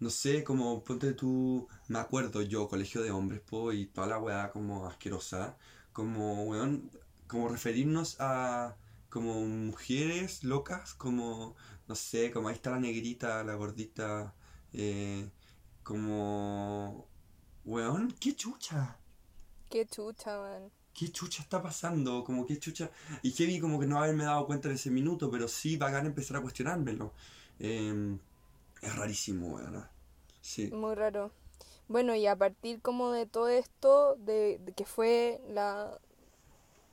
[0.00, 4.18] no sé, como ponte tú, me acuerdo yo, colegio de hombres, po, y toda la
[4.18, 5.56] weá como asquerosa,
[5.92, 6.90] como, weón,
[7.28, 8.76] como referirnos a
[9.08, 11.54] como mujeres locas, como,
[11.86, 14.34] no sé, como ahí está la negrita, la gordita,
[14.72, 15.30] eh,
[15.82, 17.06] como,
[17.64, 18.98] weón, qué chucha.
[19.70, 20.81] Qué chucha, man.
[20.94, 22.22] ¿Qué chucha está pasando?
[22.24, 22.90] Como qué chucha.
[23.22, 26.36] Y heavy como que no haberme dado cuenta en ese minuto, pero sí bacán empezar
[26.36, 27.12] a cuestionármelo.
[27.58, 28.16] Eh,
[28.82, 29.90] es rarísimo, ¿verdad?
[30.40, 30.70] Sí.
[30.70, 31.30] Muy raro.
[31.88, 35.98] Bueno, y a partir como de todo esto, de, que fue la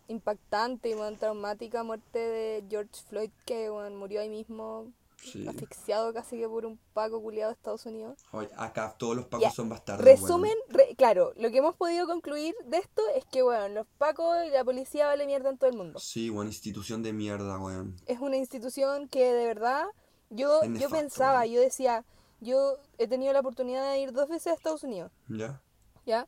[0.07, 4.91] impactante y bueno, traumática muerte de George Floyd, que murió ahí mismo,
[5.21, 5.47] sí.
[5.47, 8.19] asfixiado casi que por un paco culiado de Estados Unidos.
[8.31, 10.05] Oye, acá todos los pacos son bastardos.
[10.05, 14.37] Resumen, re- claro, lo que hemos podido concluir de esto es que, bueno, los pacos
[14.45, 15.99] y la policía vale mierda en todo el mundo.
[15.99, 17.95] Sí, buena institución de mierda, weón.
[18.05, 19.85] Es una institución que de verdad,
[20.29, 22.05] yo, yo pensaba, yo decía,
[22.39, 25.11] yo he tenido la oportunidad de ir dos veces a Estados Unidos.
[25.27, 25.61] ¿Ya?
[26.05, 26.27] ¿ya?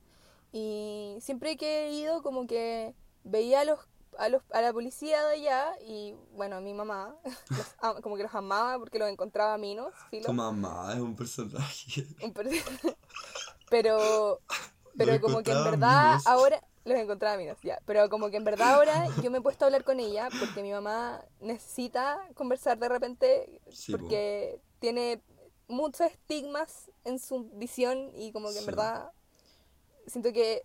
[0.51, 3.79] Y siempre que he ido como que veía a los
[4.17, 7.15] a los a la policía de allá y bueno, a mi mamá
[7.49, 10.25] los como que los amaba porque los encontraba minos, filo.
[10.25, 12.05] Tu mamá es un personaje.
[12.23, 12.47] Un per-
[13.69, 14.39] pero
[14.97, 16.27] pero Los como que en verdad minos.
[16.27, 19.63] ahora los encontraba minos, ya, pero como que en verdad ahora yo me he puesto
[19.63, 23.99] a hablar con ella porque mi mamá necesita conversar de repente Sí, po.
[23.99, 25.21] porque tiene
[25.67, 28.65] muchos estigmas en su visión y como que en Sí.
[28.65, 29.11] verdad
[30.07, 30.63] siento que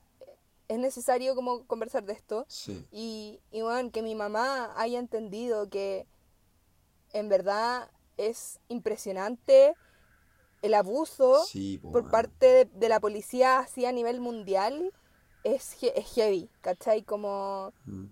[0.68, 2.86] es necesario como conversar de esto Sí.
[2.90, 6.06] y, y bueno, que mi mamá haya entendido que
[7.12, 9.76] en verdad es impresionante
[10.62, 14.92] el abuso Sí, po, por parte de, de la policía así a nivel mundial
[15.44, 17.02] es, es heavy, ¿cachai?
[17.02, 18.06] Como, Mm.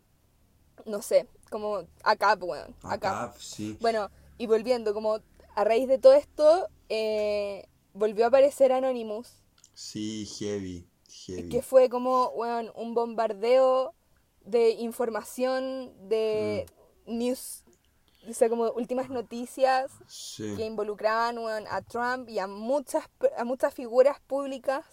[0.87, 2.69] no sé, como acá, acá.
[2.83, 3.77] Acá, sí.
[3.81, 5.21] Bueno, y volviendo, como
[5.57, 9.43] a raíz de todo esto, eh, volvió a aparecer Anonymous,
[9.73, 10.87] Sí, heavy.
[11.27, 11.49] Heavy.
[11.49, 13.95] que fue como, weón, un bombardeo
[14.45, 16.67] de información, de
[17.07, 17.19] Mm.
[17.19, 17.65] news,
[18.29, 20.55] o sea, como últimas noticias Sí.
[20.57, 23.05] que involucraban a Trump y a muchas,
[23.37, 24.85] a muchas figuras públicas.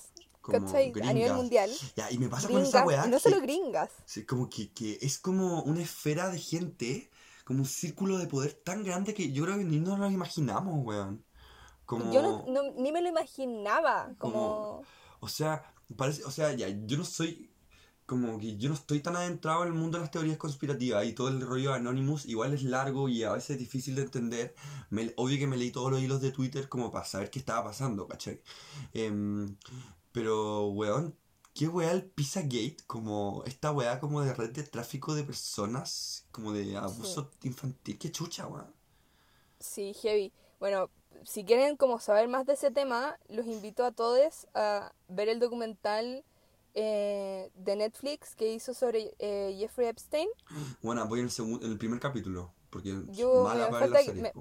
[1.03, 1.69] A nivel mundial.
[1.95, 3.05] Ya, y me pasa con Gringas, esa weá.
[3.05, 3.91] no que- solo gringas.
[4.05, 7.11] Sí, como que, que es como una esfera de gente,
[7.45, 10.83] como un círculo de poder tan grande que yo creo que ni nos lo imaginamos,
[10.83, 11.23] weón.
[11.85, 14.33] Como, Yo no, no- ni me lo imaginaba, como...
[14.33, 14.83] Como-
[15.19, 17.51] o sea, parece, o sea, ya, yo no soy,
[18.05, 21.13] como que yo no estoy tan adentrado en el mundo de las teorías conspirativas y
[21.13, 24.55] todo el rollo de Anonymous igual es largo y a veces es difícil de entender.
[24.89, 27.65] Me- obvio que me leí todos los hilos de Twitter como para saber qué estaba
[27.65, 28.41] pasando, ¿cachai?
[28.93, 29.55] Em,
[30.11, 31.15] pero, weón,
[31.53, 32.77] ¿qué weá el Pizzagate?
[32.87, 37.97] Como esta weá como de red de tráfico de personas, como de abuso infantil.
[37.99, 38.73] Qué chucha, weón.
[39.59, 40.31] Sí, heavy.
[40.59, 40.89] Bueno,
[41.23, 45.39] si quieren como saber más de ese tema, los invito a todos a ver el
[45.39, 46.23] documental
[46.73, 50.29] eh, de Netflix que hizo sobre eh, Jeffrey Epstein.
[50.81, 53.93] Bueno, voy en el, segun- en el primer capítulo, porque Yo, mala me para la
[53.93, 54.31] falta que- serie.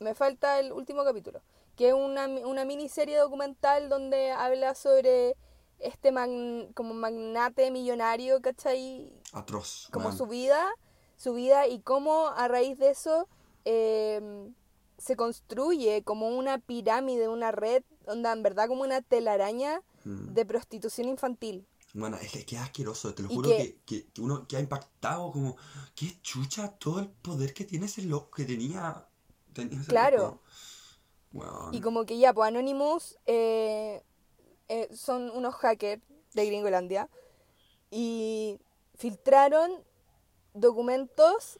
[0.00, 1.40] me- falta el último capítulo,
[1.76, 5.36] que es una, una miniserie documental donde habla sobre
[5.78, 9.12] este magn- como magnate millonario, ¿cachai?
[9.32, 9.88] Atroz.
[9.92, 10.18] como weón.
[10.18, 10.66] su vida,
[11.16, 13.28] su vida y cómo a raíz de eso
[13.64, 14.50] eh,
[14.98, 20.34] se construye como una pirámide, una red, onda, en verdad como una telaraña Mm.
[20.34, 21.66] de prostitución infantil.
[21.94, 24.56] Bueno, es que, que es asqueroso, te lo Y juro que- que, que, uno que
[24.56, 25.56] ha impactado como,
[25.94, 29.06] qué chucha todo el poder que tiene ese loco que tenía.
[29.54, 30.40] tenía ese Claro.
[31.32, 31.74] Weón.
[31.74, 34.02] Y como que ya, pues Anonymous eh,
[34.68, 36.02] eh, son unos hackers
[36.34, 37.08] de Gringolandia
[37.90, 38.58] y
[38.96, 39.70] filtraron
[40.54, 41.58] documentos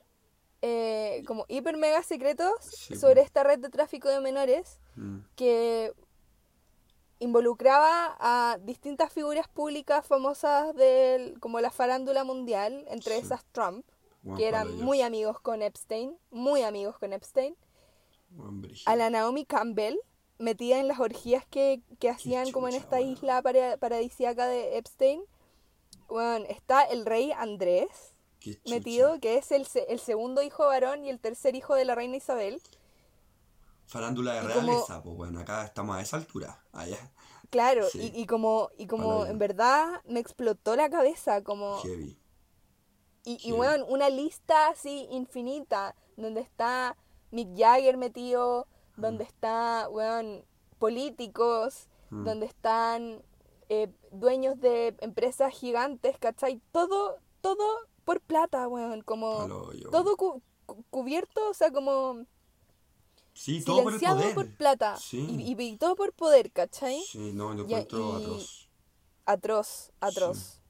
[0.62, 5.18] eh, como hiper mega secretos Sí, sobre esta red de tráfico de menores Mm.
[5.36, 5.92] que
[7.20, 13.22] involucraba a distintas figuras públicas famosas del como la farándula mundial, entre Sí.
[13.26, 13.84] esas Trump,
[14.36, 17.56] que eran muy amigos con Epstein, muy amigos con Epstein,
[18.86, 19.96] a la Naomi Campbell,
[20.38, 25.22] metida en las orgías que, que hacían como en esta isla para- paradisíaca de Epstein.
[26.08, 28.14] Bueno, está el rey Andrés.
[28.68, 32.16] Metido, que es el, el segundo hijo varón y el tercer hijo de la reina
[32.16, 32.60] Isabel.
[33.86, 36.62] Farándula de Y como- realeza, pues bueno, acá estamos a esa altura.
[36.72, 36.98] Allá,
[37.50, 38.12] Claro, Sí.
[38.14, 41.78] y, y como, y como en verdad me explotó la cabeza, como...
[41.78, 42.18] heavy.
[43.24, 46.96] Y, bueno, una lista así infinita, donde está
[47.30, 50.44] Mick Jagger metido, donde está, weón,
[50.78, 52.24] políticos, Mm.
[52.24, 53.22] donde están
[53.68, 56.62] eh, dueños de empresas gigantes, ¿cachai?
[56.72, 57.66] Todo, todo
[58.08, 59.46] por plata, weón, como
[59.90, 62.24] todo cu- cu- cubierto, o sea, como
[63.34, 64.34] Sí, todo por el poder.
[64.34, 64.96] por plata.
[64.96, 65.26] Sí.
[65.28, 67.02] Y, y- y todo por poder, ¿cachai?
[67.02, 68.68] Sí, no, Ya, encuentro y- atroz.
[69.26, 70.62] Atroz, atroz.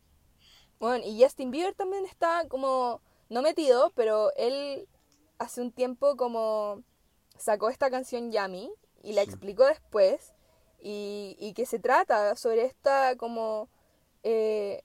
[0.80, 4.88] Bueno, y Justin Bieber también está como, no metido, pero él
[5.38, 6.82] hace un tiempo como
[7.38, 8.68] sacó esta canción Yummy
[9.04, 9.28] y la Sí.
[9.30, 10.32] explicó después
[10.80, 13.68] y, y que se trata sobre esta como,
[14.24, 14.82] eh,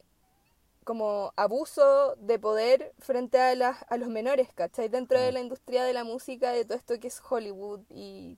[0.84, 4.90] como abuso de poder frente a, las, a los menores, ¿cachai?
[4.90, 5.34] Dentro de Mm.
[5.34, 8.38] la industria de la música, de todo esto que es Hollywood y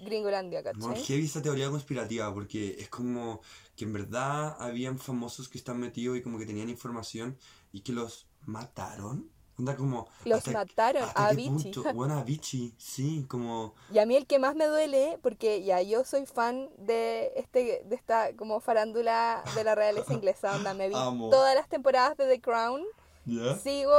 [0.00, 1.02] Gringolandia, Bueno, ¿cachai?
[1.02, 3.40] heavy esa teoría conspirativa, porque es como
[3.76, 7.36] que en verdad habían famosos que están metidos y como que tenían información
[7.72, 9.30] y que los mataron.
[9.76, 10.08] Como...
[10.24, 11.72] Los mataron ¿hasta a Avicii.
[11.94, 13.74] Bueno, Avicii, sí, como...
[13.92, 17.82] Y a mí el que más me duele, porque ya yo soy fan de este
[17.84, 21.30] de esta como farándula de la realeza inglesa, onda, me vi Amo.
[21.30, 22.82] todas las temporadas de The Crown,
[23.24, 23.56] ¿Ya?
[23.56, 23.94] sigo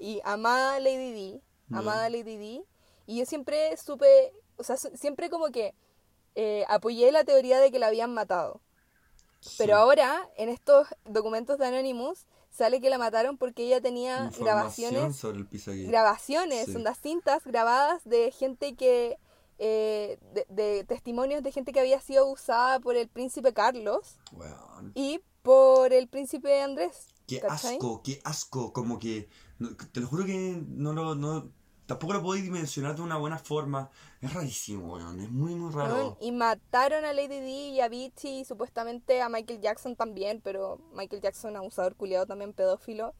[0.00, 1.78] y amada Lady D, Ya.
[1.78, 2.64] amada Lady D,
[3.06, 5.74] y yo siempre supe, o sea, siempre como que
[6.36, 8.60] eh, apoyé la teoría de que la habían matado.
[9.58, 9.80] Pero Sí.
[9.80, 12.26] ahora, en estos documentos de Anonymous,
[12.56, 15.86] sale que la mataron porque ella tenía grabaciones sobre el Pizzagate.
[15.86, 16.76] grabaciones, Sí.
[16.76, 19.18] unas cintas grabadas de gente que,
[19.58, 24.92] eh, de, de testimonios de gente que había sido abusada por el príncipe Carlos Weón.
[24.94, 27.08] y por el príncipe Andrés.
[27.26, 27.74] Qué ¿cachai?
[27.76, 29.28] asco, qué asco, como que...
[29.92, 31.14] te lo juro que no lo...
[31.14, 31.48] No,
[31.86, 33.90] tampoco lo podéis dimensionar de una buena forma.
[34.20, 36.16] Es rarísimo, weón, es muy, muy raro.
[36.20, 40.78] Y mataron a Lady Di y a Avicii y supuestamente a Michael Jackson también, pero
[40.94, 43.14] Michael Jackson abusador culiado también pedófilo.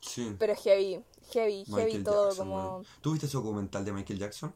[0.00, 0.36] Sí.
[0.38, 2.82] Pero heavy, heavy, heavy Michael todo Jackson, como...
[3.00, 4.54] ¿Tú viste ese documental de Michael Jackson?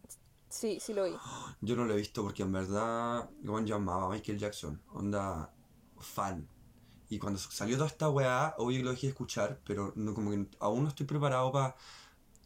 [0.49, 1.17] Sí, sí lo vi.
[1.61, 5.53] Yo no lo he visto porque en verdad, yo amaba a Michael Jackson, onda
[5.99, 6.49] fan.
[7.09, 10.31] Y cuando salió toda esta weá, obvio que lo dejé de escuchar, pero no, como
[10.31, 11.77] que aún no estoy preparado para...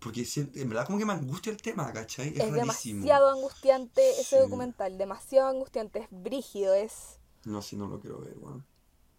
[0.04, 2.28] Porque en verdad como que me angustia el tema, ¿cachai?
[2.28, 3.00] Es, Es rarísimo.
[3.00, 4.36] demasiado angustiante ese Sí.
[4.36, 7.18] documental, demasiado angustiante, es brígido, es...
[7.44, 8.64] No, si no lo quiero ver, weón.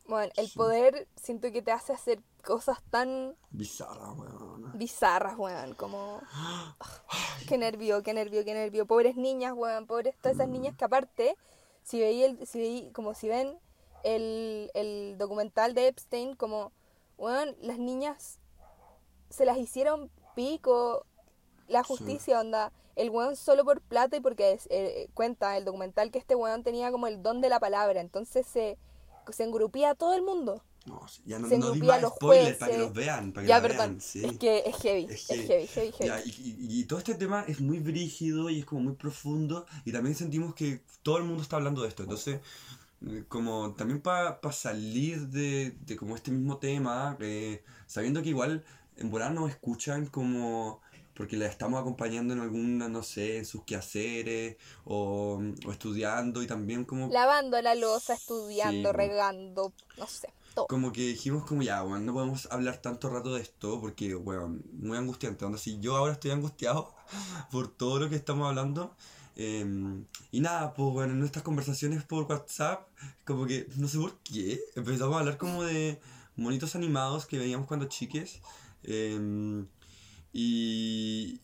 [0.07, 0.55] Bueno, el Sí.
[0.57, 4.77] poder siento que te hace hacer cosas tan Bizarra, weón.
[4.77, 6.21] bizarras, weón, como...
[7.47, 8.86] Qué nervio, qué nervio, qué nervio.
[8.86, 11.36] Pobres niñas, weón, pobres todas esas niñas que aparte,
[11.83, 13.57] si veí el, si veí, como si ven
[14.03, 16.71] el, el documental de Epstein, como,
[17.17, 18.38] weón, las niñas
[19.29, 21.05] se las hicieron pico,
[21.67, 21.88] la Sí.
[21.88, 26.19] justicia, onda, el weón solo por plata y porque es- eh, cuenta el documental que
[26.19, 28.77] este weón tenía como el don de la palabra, entonces se,
[29.31, 30.61] se engrupía a todo el mundo.
[30.86, 32.88] No, sí, ya no, Se no di más los spoilers para que jueces.
[32.88, 34.21] los vean, para que Ya, la perdón, vean, sí.
[34.23, 35.47] es que es heavy, Es es heavy.
[35.47, 36.07] heavy, heavy, heavy.
[36.07, 39.65] Ya, y, y- y todo este tema es muy brígido y es como muy profundo
[39.83, 42.03] y también sentimos que todo el mundo está hablando de esto.
[42.03, 42.39] Entonces,
[43.07, 48.63] eh, como también para salir de, de como este mismo tema, eh, sabiendo que igual
[48.97, 50.81] en volar nos escuchan como
[51.15, 56.47] porque la estamos acompañando en alguna, no sé, en sus quehaceres o, o estudiando y
[56.47, 57.07] también como...
[57.09, 58.97] Lavando la losa, estudiando, Sí, po.
[58.97, 60.67] regando, no sé, todo.
[60.67, 64.61] Como que dijimos como ya, weón, no podemos hablar tanto rato de esto porque, weón,
[64.73, 65.45] muy angustiante.
[65.45, 66.93] Onda, si yo ahora estoy angustiado
[67.49, 68.93] por todo lo que estamos hablando.
[69.37, 69.65] eh,
[70.31, 72.89] y nada, pues bueno, en nuestras conversaciones por WhatsApp,
[73.25, 75.97] como que, no sé por qué, empezamos a hablar como de
[76.35, 78.41] monitos animados que veíamos cuando chiques.
[78.88, 79.65] Eh,
[80.33, 81.39] y,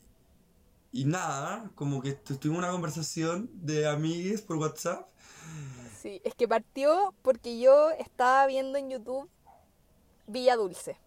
[0.91, 5.07] y nada, como que tu- tuvimos una conversación de amigues por WhatsApp.
[6.01, 9.29] Sí, es que partió porque yo estaba viendo en YouTube
[10.27, 10.97] Villa Dulce.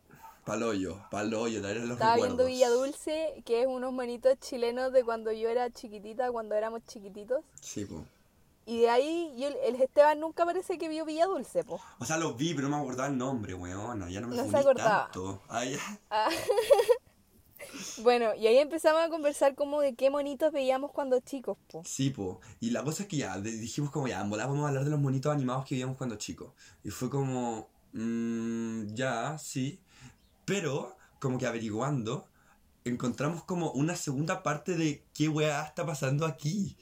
[0.44, 2.44] Paloyo, paloyo, traer los Estaba viendo.
[2.44, 7.42] Villa Dulce, que es unos monitos chilenos de cuando yo era chiquitita, cuando éramos chiquititos.
[7.60, 8.02] Sí, pues.
[8.66, 11.80] Y de ahí, yo, el Esteban nunca parece que vio Villa Dulce, po.
[11.98, 14.08] O sea, los vi, pero no me acordaba el nombre, weón.
[14.08, 15.10] Ya no me No se acordaba.
[15.12, 15.42] tanto.
[15.50, 15.78] Ya.
[16.10, 16.30] Ah.
[18.02, 21.82] bueno, y ahí empezamos a conversar como de qué monitos veíamos cuando chicos, po.
[21.84, 22.40] Sí, po.
[22.60, 24.90] Y la cosa es que ya, dijimos como ya, en volada vamos a hablar de
[24.90, 26.52] los monitos animados que veíamos cuando chicos.
[26.82, 29.78] Y fue como, mm, ya, sí.
[30.46, 32.28] Pero, como que averiguando,
[32.84, 36.76] encontramos como una segunda parte de qué weá está pasando aquí.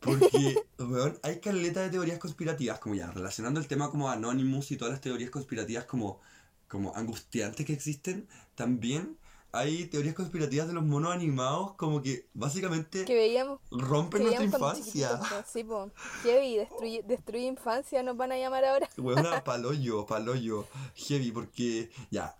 [0.00, 4.76] Porque, weón, hay caleta de teorías conspirativas, como ya, relacionando el tema como Anonymous y
[4.76, 6.20] todas las teorías conspirativas como,
[6.68, 9.18] como angustiantes que existen, también
[9.52, 13.58] hay teorías conspirativas de los monos animados como que básicamente Que veíamos.
[13.70, 15.20] rompen que nuestra infancia.
[15.52, 15.90] Sí, po.
[16.22, 18.88] Heavy, destruye, destruye infancia, nos van a llamar ahora.
[18.96, 22.36] Weona, paloyo, paloyo, heavy, porque ya,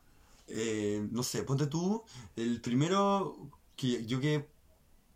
[0.50, 2.04] eh, no sé, ponte tú,
[2.36, 4.48] el primero que yo que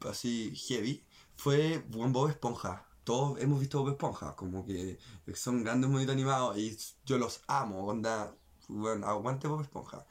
[0.01, 1.05] así heavy
[1.37, 2.87] fue Buen Bob Esponja.
[3.05, 4.99] Todos hemos visto Bob Esponja, como que
[5.35, 8.35] son grandes monitos animados y yo los amo, onda,
[8.68, 10.07] bueno, aguante Bob Esponja.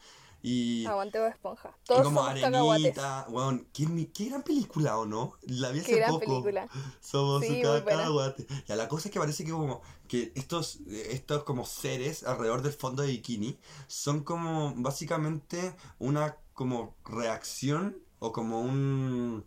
[0.45, 1.71] Y, Aguante Bob Esponja.
[1.85, 2.27] y como somos.
[2.27, 5.37] Arenita, weón, ¿qué, qué gran película, ¿o no?
[5.43, 6.19] La vi hace Qué gran poco.
[6.19, 6.67] película.
[6.99, 8.45] Somos Sí, cacahuate.
[8.67, 12.73] Ya, la cosa es que parece que como que estos, estos como seres alrededor del
[12.73, 19.45] fondo de bikini son como básicamente una como reacción o como un,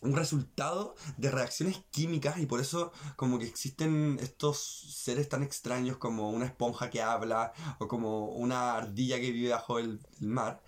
[0.00, 5.96] un resultado de reacciones químicas y por eso como que existen estos seres tan extraños
[5.96, 10.62] como una esponja que habla o como una ardilla que vive bajo el, el mar.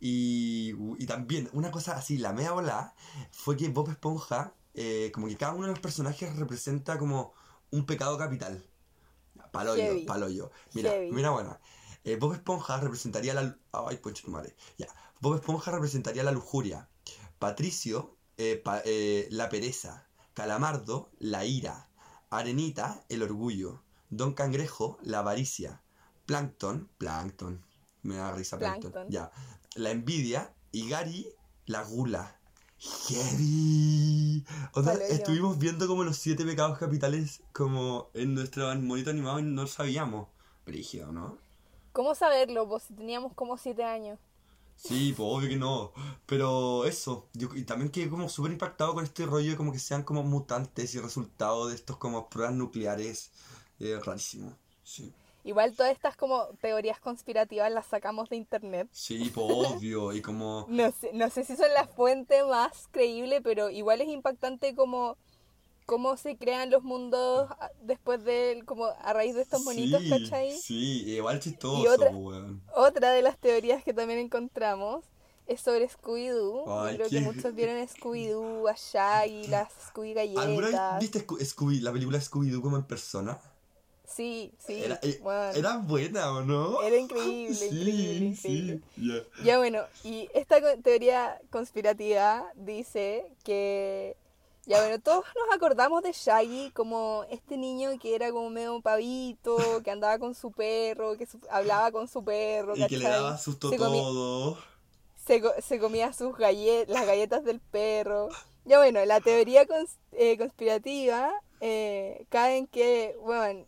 [0.00, 2.94] Y, y también una cosa así, la media volada,
[3.32, 7.32] fue que Bob Esponja, eh, como que cada uno de los personajes representa como
[7.70, 8.64] un pecado capital.
[9.52, 10.50] Paloyo, paloyo.
[10.74, 11.58] Mira, mira, bueno.
[12.04, 13.58] eh, Bob Esponja representaría la...
[13.72, 14.54] Ay, pues tu madre.
[14.78, 14.86] Ya.
[15.20, 16.88] Bob Esponja representaría la lujuria.
[17.38, 20.06] Patricio, eh, pa- eh, la pereza.
[20.34, 21.88] Calamardo, la ira.
[22.30, 23.82] Arenita, el orgullo.
[24.10, 25.82] Don Cangrejo, la avaricia.
[26.26, 27.64] Plankton, Plankton.
[28.02, 28.92] Me da risa Plankton.
[28.92, 29.12] Plankton.
[29.12, 29.30] Ya.
[29.74, 30.52] La envidia.
[30.72, 31.26] Y Gary,
[31.66, 32.38] la gula.
[32.78, 34.44] Heavy.
[34.74, 35.00] O sea, yo.
[35.00, 39.68] estuvimos viendo como los siete pecados capitales como en nuestro monito animado y no lo
[39.68, 40.28] sabíamos.
[40.66, 41.38] Brígido, ¿no?
[41.92, 42.68] ¿Cómo saberlo?
[42.68, 44.18] Pues si teníamos como siete años.
[44.76, 45.92] Sí, pues obvio que no.
[46.26, 47.28] Pero eso.
[47.32, 50.22] Yo, y también quedé como súper impactado con este rollo de como que sean como
[50.22, 53.30] mutantes y resultado de estos como pruebas nucleares.
[53.80, 54.52] Eh, rarísimo.
[54.84, 55.12] Sí.
[55.44, 58.88] Igual todas estas como teorías conspirativas las sacamos de internet.
[58.92, 60.12] Sí, pues obvio.
[60.12, 60.66] Y como.
[60.68, 65.16] No sé, no sé si son la fuente más creíble, pero igual es impactante como
[65.86, 67.48] cómo se crean los mundos
[67.82, 70.50] después de como a raíz de estos monitos, sí, ¿cachai?
[70.56, 72.10] Sí, igual chistoso, Y otra-
[73.12, 75.04] de las teorías que también encontramos
[75.46, 76.64] es sobre Scooby-Doo.
[76.96, 81.00] Creo qué- que muchos vieron Scooby-Doo, a Shaggy, las Scooby ¿Alguna vez galletas.
[81.00, 83.40] viste Sco- Scooby, la película Scooby-Doo como en persona?
[84.04, 84.82] Sí, sí.
[84.84, 86.80] Era, eh, bueno, era buena, ¿o no?
[86.82, 88.80] Era increíble, sí, increíble, increíble.
[88.96, 89.44] Sí, ya.
[89.44, 94.16] Ya bueno, y esta teoría conspirativa dice que,
[94.66, 99.56] ya bueno, todos nos acordamos de Shaggy como este niño que era como medio pavito,
[99.84, 103.38] que andaba con su perro, que su- hablaba con su perro, Y que le daba
[103.38, 104.58] susto Se todo.
[105.24, 108.28] se, co- se comía sus galletas, las galletas del perro.
[108.64, 113.64] Ya bueno, la teoría cons- eh, conspirativa eh, cae en que, bueno,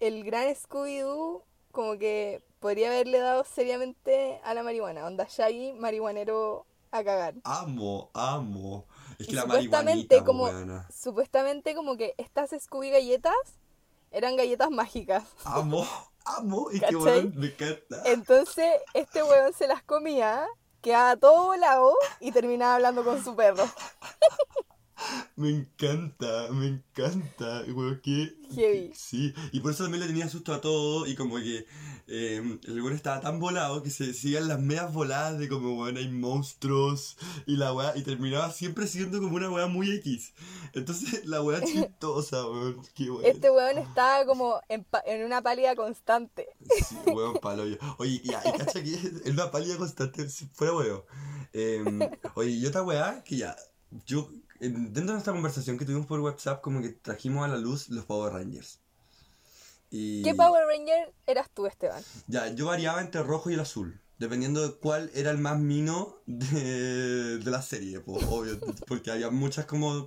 [0.00, 1.42] el gran Scooby-Doo
[1.72, 5.06] como que podría haberle dado seriamente a la marihuana.
[5.06, 7.34] Onda Shaggy, marihuanero a cagar.
[7.44, 8.86] Amo, amo.
[9.18, 10.88] Es que Y la supuestamente como, weona.
[10.90, 13.34] supuestamente como que estas Scooby galletas
[14.10, 15.24] eran galletas mágicas.
[15.44, 15.86] Amo,
[16.24, 16.68] amo.
[16.68, 16.94] Que, ¿Cachai?
[16.96, 18.02] weón, me encanta.
[18.06, 20.46] Entonces este weón se las comía,
[20.80, 23.64] quedaba todo volado y terminaba hablando con su perro.
[25.36, 27.62] Me encanta, me encanta.
[27.68, 28.34] Weón, que...
[28.54, 28.90] Heavy.
[28.94, 31.66] Sí, y por eso también le tenía susto a todo y como que
[32.08, 35.96] eh, el weón estaba tan volado que se decían las medias voladas de como, weón,
[35.98, 40.32] hay monstruos y la weá, y terminaba siempre siendo como una weá muy X.
[40.72, 43.24] Entonces la weá chistosa, weón, qué weón.
[43.26, 46.48] Este weón estaba como en, pa- en una pálida constante.
[46.88, 47.76] Sí, weón, palo yo.
[47.98, 48.94] Oye, ya, y cacha que
[49.24, 51.02] es una pálida constante, fuera weón.
[51.52, 51.84] Eh,
[52.34, 53.54] oye, y otra weá que ya,
[54.06, 57.56] yo, en- dentro de nuestra conversación que tuvimos por WhatsApp, como que trajimos a la
[57.56, 58.80] luz los Power Rangers.
[59.90, 60.22] Y...
[60.22, 62.02] ¿Qué Power Ranger eras tú, Esteban?
[62.26, 65.58] Ya, yo variaba entre el rojo y el azul, dependiendo de cuál era el más
[65.58, 70.06] mino de, de la serie, po, obvio, porque había muchas como,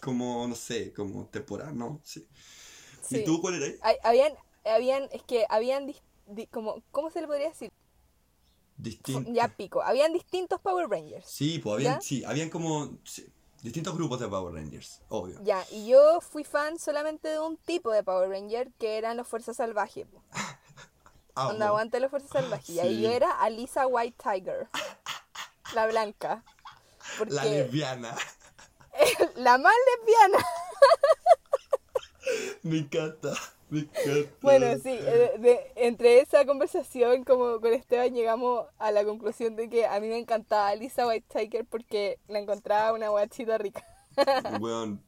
[0.00, 2.00] como, no sé, como temporadas, ¿no?
[2.02, 2.26] Sí.
[3.10, 3.74] ¿Y tú cuál eras?
[4.02, 4.32] Habían,
[4.64, 7.70] habían, es que habían, di- como, ¿cómo se le podría decir?
[8.76, 9.30] Distinto.
[9.32, 9.82] Ya pico.
[9.82, 11.26] Habían distintos Power Rangers.
[11.28, 12.00] Sí, pues habían, ¿Ya?
[12.00, 13.26] sí, habían como sí,
[13.62, 15.38] distintos grupos de Power Rangers, obvio.
[15.42, 19.26] Ya, y yo fui fan solamente de un tipo de Power Ranger que eran los
[19.28, 20.06] Fuerzas Salvajes.
[21.34, 21.50] Amo.
[21.50, 22.68] Onda, aguante los Fuerzas Salvajes.
[22.70, 23.02] Y ahí Sí.
[23.02, 24.68] yo era Alisa White Tiger.
[25.74, 26.44] La blanca.
[27.18, 28.14] Porque La lesbiana.
[29.36, 30.44] la más lesbiana.
[32.62, 33.32] Me encanta.
[34.42, 39.68] Bueno, sí, eh, de- entre esa conversación como con Esteban llegamos a la conclusión de
[39.68, 43.84] que a mí me encantaba Lisa White porque la encontraba una guachita rica,
[44.60, 45.02] Weón,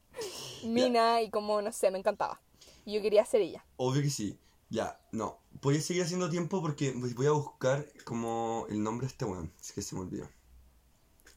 [0.63, 2.41] mina y como, no sé, me encantaba.
[2.85, 3.65] Y yo quería ser ella.
[3.77, 4.37] obvio que sí.
[4.69, 5.37] Ya, no.
[5.61, 9.53] Voy a seguir haciendo tiempo porque voy a buscar como el nombre de este weón.
[9.61, 10.27] Es que se me olvidó.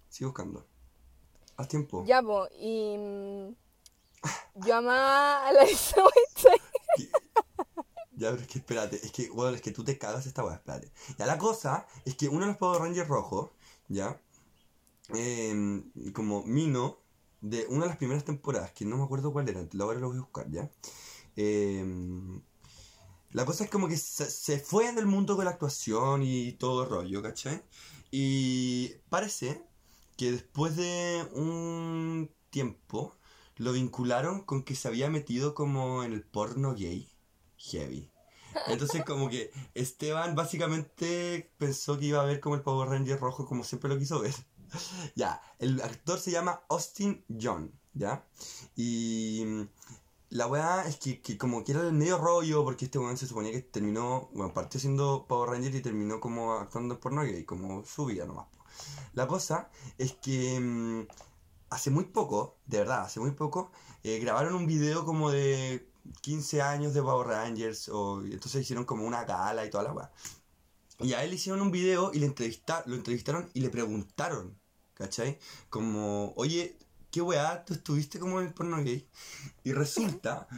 [0.09, 0.65] Sigo buscando.
[1.59, 2.03] Haz tiempo.
[2.07, 3.55] Ya, po, y mm,
[4.67, 6.63] yo amaba a la Lisa White
[8.17, 10.55] Ya, pero es que espérate, es que, weón, es que tú te cagas esta weá,
[10.55, 10.91] espérate.
[11.19, 13.51] Ya, la cosa es que uno de los Power Rangers rojos,
[13.89, 14.21] ya,
[15.11, 16.99] em, como Mino,
[17.43, 20.19] de una de las primeras temporadas, que no me acuerdo cuál era, ahora lo voy
[20.19, 20.71] a buscar, ya.
[21.37, 22.43] Em,
[23.33, 26.85] la cosa es como que se, se fue del mundo con la actuación y todo
[26.85, 27.63] el rollo, ¿cachai?
[28.11, 29.63] Y parece
[30.17, 33.16] que después de un tiempo
[33.57, 37.09] lo vincularon con que se había metido como en el porno gay
[37.57, 38.11] heavy.
[38.69, 43.47] Entonces como que Esteban básicamente pensó que iba a ver como el Power Ranger rojo
[43.47, 44.35] como siempre lo quiso ver.
[45.15, 48.27] Ya, el actor se llama Austin John, ¿ya?
[48.75, 49.45] Y
[50.31, 53.29] la weá es que, que como que era el medio rollo, porque este weón se
[53.29, 57.45] suponía que terminó, bueno, partió siendo Power Ranger y terminó como actuando en porno gay,
[57.45, 58.49] como su vida nomás.
[59.15, 61.07] La cosa es que mm,
[61.77, 63.71] hace muy poco, de verdad, hace muy poco,
[64.03, 65.87] eh, grabaron un video como de
[66.23, 70.11] 15 años de Power Rangers, o, entonces hicieron como una gala y toda la weá.
[71.01, 74.59] Y a él le hicieron un video y le entrevista, lo entrevistaron y le preguntaron,
[74.95, 75.39] ¿cachai?
[75.69, 76.79] Como, oye,
[77.11, 77.63] ¿qué weá?
[77.67, 79.07] ¿Tú estuviste como en el porno gay?
[79.63, 80.49] Y resulta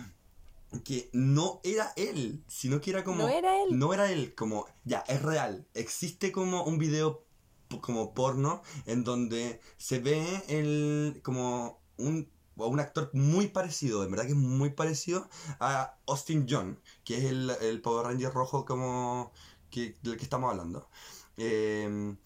[0.84, 3.24] que no era él, sino que era como...
[3.24, 3.76] No era él.
[3.76, 5.66] No era él, como, ya, es real.
[5.74, 7.24] Existe como un video
[7.82, 14.24] como porno en donde se ve el, como un, un actor muy parecido, en verdad
[14.26, 15.28] que es muy parecido
[15.60, 19.32] a Austin John, que es el, el Power Ranger rojo como
[19.70, 20.88] que, del que estamos hablando.
[21.36, 22.16] Eh,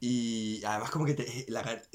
[0.00, 1.46] y además como que te-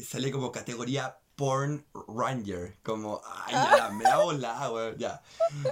[0.04, 5.22] sale como categoría Porn Ranger, como, ay, ya, me ha volado, weón, ya.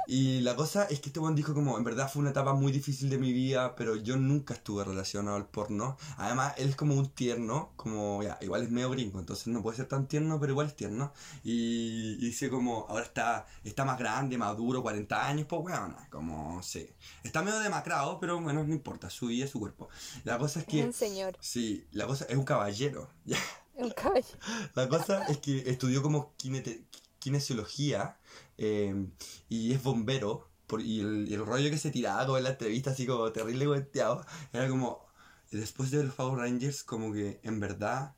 [0.06, 2.72] Y la cosa es que este buen dijo como, en verdad fue una etapa muy
[2.72, 5.98] difícil de mi vida, pero yo nunca estuve relacionado al porno.
[6.18, 9.78] Además, él es como un tierno, como, ya, igual es medio gringo, entonces no puede
[9.78, 11.12] ser tan tierno, pero igual es tierno.
[11.44, 16.62] Y, y dice como, ahora está, está más grande, maduro, 40 años, pues weón, como,
[16.62, 16.88] sí.
[17.24, 19.90] Está medio demacrado, pero bueno, no importa, su vida, su cuerpo.
[20.26, 23.40] La cosa es Es que, un señor, sí, la cosa es un caballero, ya.
[23.78, 24.26] un caballo.
[24.74, 26.84] La cosa es que estudió como kinete-
[27.20, 28.18] kinesiología
[28.58, 29.08] eh,
[29.50, 30.48] y es bombero.
[30.68, 33.32] por- y, el, y el rollo que se tiraba como en la entrevista, así como
[33.32, 35.06] terrible golpeado, era como,
[35.52, 38.16] después de los Power Rangers, como que en verdad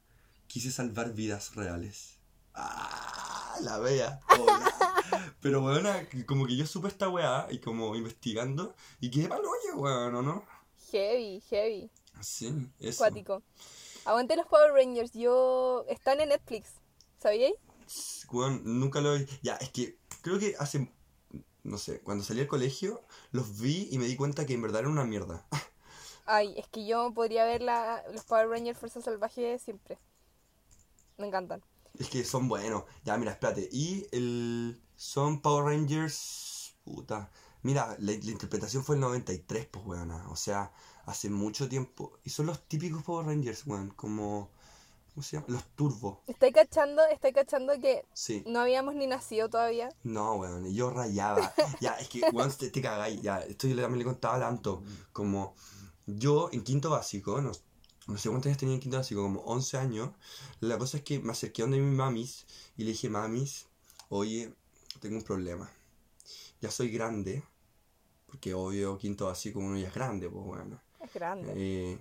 [0.48, 2.16] quise salvar vidas reales.
[2.54, 3.56] ¡Ah!
[3.62, 4.20] La vea.
[5.42, 5.90] Pero bueno,
[6.26, 10.22] como que yo supe esta weá y como investigando y quedé pa'l hoyo, weón, ¿o
[10.22, 10.46] no?
[10.92, 11.90] Heavy, heavy,
[12.22, 13.00] Sí, eso.
[13.00, 13.44] cuático.
[14.08, 15.84] Aguante los Power Rangers, yo...
[15.90, 16.70] Están en Netflix,
[17.20, 17.56] ¿sabíais?
[18.32, 19.28] Weón, nunca lo vi.
[19.42, 20.90] Ya, es que creo que hace.
[21.64, 23.02] No sé, cuando salí al colegio,
[23.32, 25.46] los vi y me di cuenta que en verdad era una mierda.
[26.26, 29.98] Ay, es que yo podría ver la, los Power Rangers Fuerza Salvaje siempre.
[31.18, 31.62] Me encantan.
[32.00, 32.84] Es que son buenos.
[33.04, 33.68] Ya, mira, espérate.
[33.74, 34.82] Y el.
[34.96, 36.78] Son Power Rangers.
[36.86, 37.30] Puta.
[37.62, 40.30] Mira, la, la interpretación fue el 93, pues, weona.
[40.30, 40.72] O sea,
[41.08, 42.20] hace mucho tiempo.
[42.24, 43.90] Y son los típicos Power Rangers, weón.
[43.90, 44.52] Como.
[45.16, 45.48] ¿Cómo se llama?
[45.50, 46.22] Los Turbo.
[46.28, 48.44] Estoy cachando, estoy cachando que Sí.
[48.46, 49.90] no habíamos ni nacido todavía.
[50.04, 51.52] No, weón, yo rayaba.
[51.82, 53.20] Ya, es que, weón, te, te cagáis.
[53.24, 54.84] Ya, esto yo también le contaba tanto.
[55.14, 55.56] Como
[56.06, 57.52] yo en quinto básico, no,
[58.08, 60.12] no sé cuántos años tenía en quinto básico, como 11 años.
[60.60, 62.46] La cosa es que me acerqué donde mi mamis
[62.78, 63.66] y le dije, mamis,
[64.10, 64.54] oye,
[65.00, 65.68] tengo un problema.
[66.62, 67.44] Ya soy grande,
[68.28, 70.80] porque obvio, quinto básico uno ya es grande, pues bueno.
[71.08, 71.54] Es grande.
[71.56, 71.98] Eh,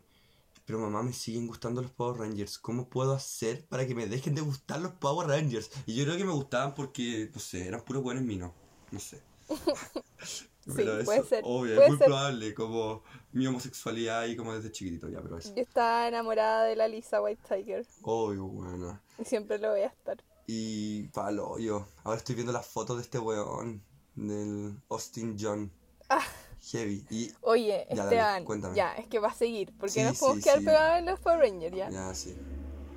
[0.65, 2.59] pero mamá, me siguen gustando los Power Rangers.
[2.59, 5.71] ¿Cómo puedo hacer para que me dejen de gustar los Power Rangers?
[5.87, 8.53] Y yo creo que me gustaban porque, no sé, eran puros buenos minos.
[8.91, 9.23] No sé.
[10.75, 12.07] Pero puede ser, obvio, puede es muy ser.
[12.09, 15.55] probable, como mi homosexualidad y como desde chiquitito ya, pero eso.
[15.55, 17.87] Yo estaba enamorada de la Lisa White Tiger.
[18.03, 19.01] Obvio, bueno.
[19.17, 20.17] Y siempre lo voy a estar.
[20.49, 21.87] Y palo, yo.
[22.03, 23.81] Ahora estoy viendo las fotos de este weón,
[24.17, 25.71] del Austin John.
[26.09, 26.25] Ah.
[26.73, 27.05] Heavy.
[27.11, 28.77] Y Oye, Ya, dale, Esteban, cuéntame.
[28.77, 29.73] ya, es que va a seguir.
[29.79, 30.65] Porque Sí, nos podemos sí, quedar sí.
[30.65, 31.91] pegados en los Power Rangers, ¿ya?
[31.91, 32.37] ya, sí.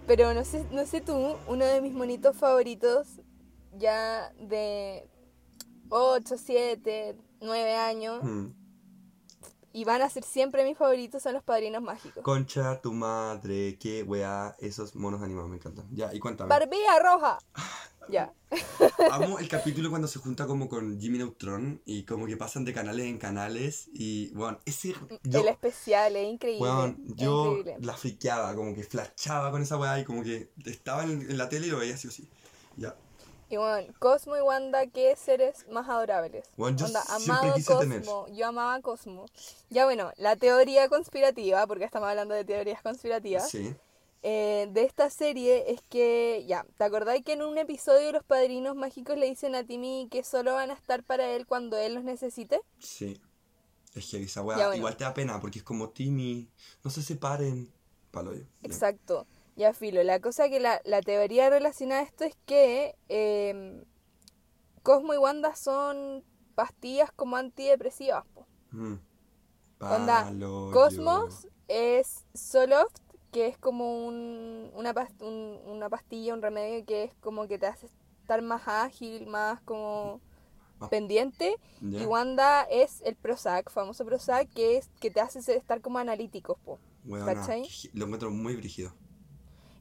[0.07, 3.07] Pero no sé, no sé tú, uno de mis monitos favoritos,
[3.77, 5.07] ya de
[5.89, 8.47] 8, 7, 9 años, Mm.
[9.71, 12.23] Y van a ser siempre mis favoritos, son los padrinos mágicos.
[12.23, 15.87] Concha, tu madre, qué weá, esos monos animados me encantan.
[15.91, 16.49] Ya, y cuéntame.
[16.49, 17.37] Barbilla roja.
[18.09, 18.33] Ya.
[19.11, 22.73] Amo el capítulo cuando se junta como con Jimmy Neutron y como que pasan de
[22.73, 24.95] canales en canales y, bueno, ese...
[25.23, 26.67] Yo, el especial es increíble.
[27.07, 27.85] es yo increíble.
[27.85, 31.49] la friqueaba, como que flashaba con esa weá y como que estaba en, en la
[31.49, 32.27] tele y lo veía así o sí.
[32.77, 32.95] Ya.
[33.49, 36.45] Y bueno, Cosmo y Wanda, qué seres más adorables.
[36.55, 37.79] Bueno, yo siempre amado Cosmo.
[37.79, 38.03] tener.
[38.35, 39.25] Yo amaba a Cosmo.
[39.69, 43.73] Ya bueno, la teoría conspirativa, porque estamos hablando de teorías conspirativas, Sí.
[44.21, 48.75] eh, de esta serie es que, ya, ¿te acordáis que en un episodio los padrinos
[48.75, 52.03] mágicos le dicen a Timmy que solo van a estar para él cuando él los
[52.03, 52.61] necesite?
[52.77, 53.19] Sí.
[53.95, 54.75] Es que esa weá bueno.
[54.75, 56.47] igual te da pena porque es como Timmy,
[56.83, 57.71] no se separen.
[58.11, 58.43] Palo yo.
[58.63, 59.25] Exacto.
[59.25, 59.38] Ya,
[59.73, 60.01] filo.
[60.03, 63.83] La cosa que la, la teoría relacionada a esto es que eh,
[64.83, 66.23] Cosmo y Wanda son
[66.55, 68.25] pastillas como antidepresivas.
[68.33, 68.45] po.
[68.71, 68.95] Mm.
[69.81, 70.25] Onda.
[70.73, 72.97] Cosmos es Soloft,
[73.31, 77.67] que es como un, una, un- una pastilla, un remedio que es como que te
[77.67, 77.87] hace
[78.21, 80.19] estar más ágil, más como
[80.79, 81.55] Más- pendiente.
[81.81, 82.01] Ya.
[82.01, 86.57] Y Wanda es el Prozac, famoso Prozac, que es que te hace estar como analíticos,
[86.65, 86.79] po.
[87.93, 88.93] Lo encuentro muy brígido.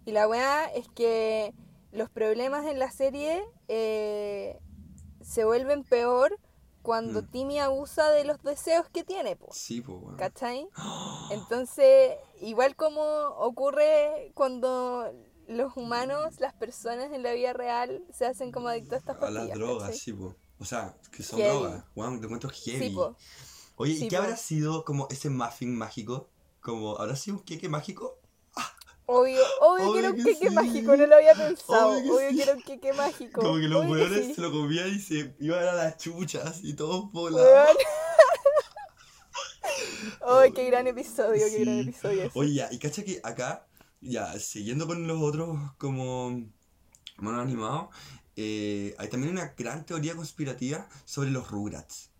[0.09, 1.52] Y la weá es que
[1.92, 4.59] los problemas en la serie eh,
[5.20, 6.38] se vuelven peor
[6.80, 7.26] cuando Mm.
[7.30, 9.48] Timmy abusa de los deseos que tiene, po.
[9.52, 10.16] Sí, pues, weón.
[10.16, 10.66] ¿Cachai?
[11.30, 15.12] Entonces, igual como ocurre cuando
[15.46, 19.20] los humanos, las personas en la vida real, se hacen como adictos a estas A
[19.20, 19.48] pastillas.
[19.48, 19.98] las drogas, ¿cachai?
[19.98, 20.34] sí, pues.
[20.59, 21.59] O sea, que son Heavy.
[21.59, 21.84] drogas.
[21.94, 22.88] Weón, te encuentro heavy.
[22.88, 23.14] Sí, po.
[23.76, 24.22] Oye, Sí, ¿y qué po.
[24.22, 26.30] habrá sido como ese muffin mágico?
[26.62, 28.18] Como, ¿habrá sido un queque mágico?
[29.11, 30.54] Obvio, obvio, Obvio que era un que queque sí.
[30.54, 31.92] mágico, no lo había pensado.
[31.92, 32.42] Obvio Obvio que que, sí.
[32.42, 33.40] era un queque mágico.
[33.40, 34.34] Como que los Obvio sí.
[34.34, 37.06] se lo comían y se iban a las chuchas y todos.
[37.14, 37.34] Weón.
[40.26, 42.38] Ay, qué gran episodio, qué gran episodio ese.
[42.38, 43.66] Oye, ya, y cacha que acá,
[44.00, 46.30] ya, siguiendo con los otros como
[47.18, 47.88] monos animados,
[48.36, 52.11] eh, hay también una gran teoría conspirativa sobre los Rugrats.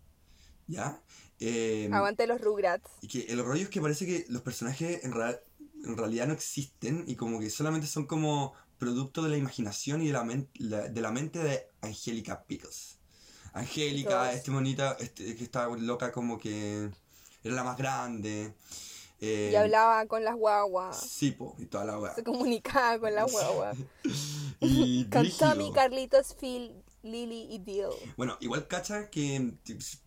[0.67, 1.01] ¿Ya?
[1.39, 2.89] Eh, Aguante los Rugrats.
[3.01, 5.41] y que el rollo es que parece que los personajes en, real-
[5.85, 10.07] en realidad no existen y como que solamente son como producto de la imaginación y
[10.07, 12.97] de la, men- la- de la mente de Angélica Pickles.
[13.53, 16.89] Angélica, este monita, este, que estaba loca como que
[17.43, 18.53] era la más grande.
[19.21, 20.97] eh, Y hablaba con las guaguas.
[20.97, 22.13] Sí, po, y toda la weá.
[22.15, 23.77] Se comunicaba con las guaguas.
[24.61, 25.51] Y brígido.
[25.53, 26.73] Tommy, Carlitos, Phil,
[27.03, 27.85] Lily y Dill.
[28.17, 29.53] Bueno, igual cacha que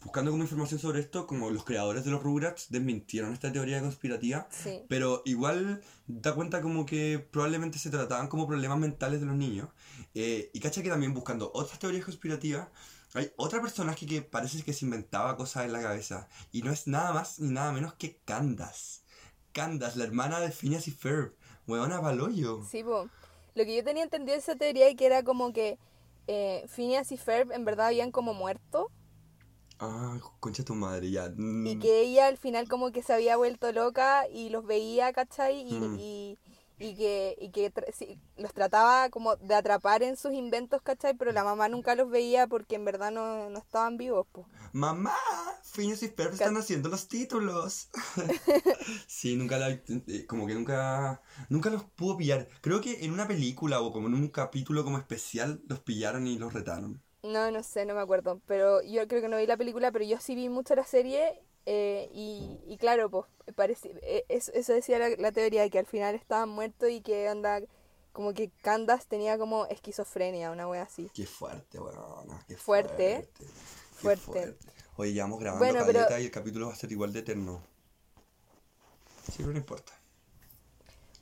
[0.02, 4.46] buscando como información sobre esto, como los creadores de los Rugrats desmintieron esta teoría conspirativa,
[4.50, 4.82] Sí.
[4.88, 9.68] pero igual da cuenta como que probablemente se trataban como problemas mentales de los niños.
[10.14, 12.68] Eh, y cacha que también buscando otras teorías conspirativas,
[13.14, 16.28] hay otra personaje que parece que se inventaba cosas en la cabeza.
[16.50, 19.00] Y no es nada más ni nada menos que Candace.
[19.52, 21.34] Candace, la hermana de Phineas y Ferb.
[21.66, 22.64] Huevona Baloyo.
[22.70, 23.08] Sí, po.
[23.54, 25.78] Lo que yo tenía entendido de esa teoría es que era como que
[26.26, 28.90] eh, Phineas y Ferb en verdad habían como muerto
[29.78, 31.28] Ah, concha tu madre, ya.
[31.62, 35.12] y Mm, que ella al final como que se había vuelto loca y los veía,
[35.12, 35.60] ¿cachai?
[35.60, 35.96] Y, Mm.
[35.96, 36.38] y,
[36.82, 41.14] y que, y que tra- sí, los trataba como de atrapar en sus inventos, ¿cachai?
[41.16, 44.46] Pero la mamá nunca los veía porque en verdad no, no estaban vivos, pues.
[44.72, 45.12] Mamá,
[45.62, 47.88] Phineas y Ferb están haciendo los títulos.
[49.06, 52.48] sí, nunca la, eh, como que nunca, nunca los pudo pillar.
[52.60, 56.38] Creo que en una película o como en un capítulo como especial los pillaron y
[56.38, 57.02] los retaron.
[57.22, 58.40] No, no sé, no me acuerdo.
[58.46, 61.40] Pero yo creo que no vi la película, pero yo sí vi mucho la serie.
[61.66, 65.86] Eh, y, y claro, pues, parece, eh, eso, eso decía la, la teoría, que al
[65.86, 67.60] final estaban muertos y que onda,
[68.12, 71.10] como que Candace tenía como esquizofrenia, una wea así.
[71.14, 72.28] Qué fuerte, weón.
[72.48, 73.14] Qué Fuerte.
[73.14, 73.44] fuerte.
[73.44, 74.56] Qué Fuerte.
[74.96, 77.20] Oye, ya vamos grabando Bueno, pero- caleta y el capítulo va a ser igual de
[77.20, 77.62] eterno.
[79.26, 79.92] Sí, pero no importa.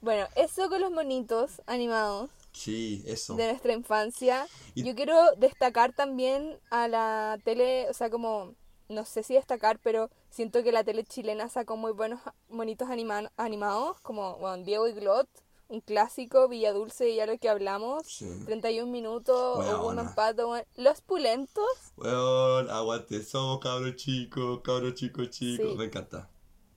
[0.00, 3.34] Bueno, eso con los monitos animados Sí, eso.
[3.36, 4.46] de nuestra infancia.
[4.74, 8.54] Y- Yo quiero destacar también a la tele, o sea, como,
[8.88, 13.30] no sé si destacar, pero siento que la tele chilena sacó muy buenos monitos anima-
[13.36, 15.28] animados, como bueno, Diego y Glot,
[15.68, 18.26] un clásico, Villa Dulce, ya lo que hablamos, Sí.
[18.44, 20.02] 31 minutos, onda.
[20.02, 20.64] Mampato, weón.
[20.76, 21.64] Los Pulentos,
[21.96, 25.70] Weón, aguante, somos cabros chicos, cabros chicos, chicos.
[25.70, 25.76] Sí.
[25.76, 26.28] Me encanta.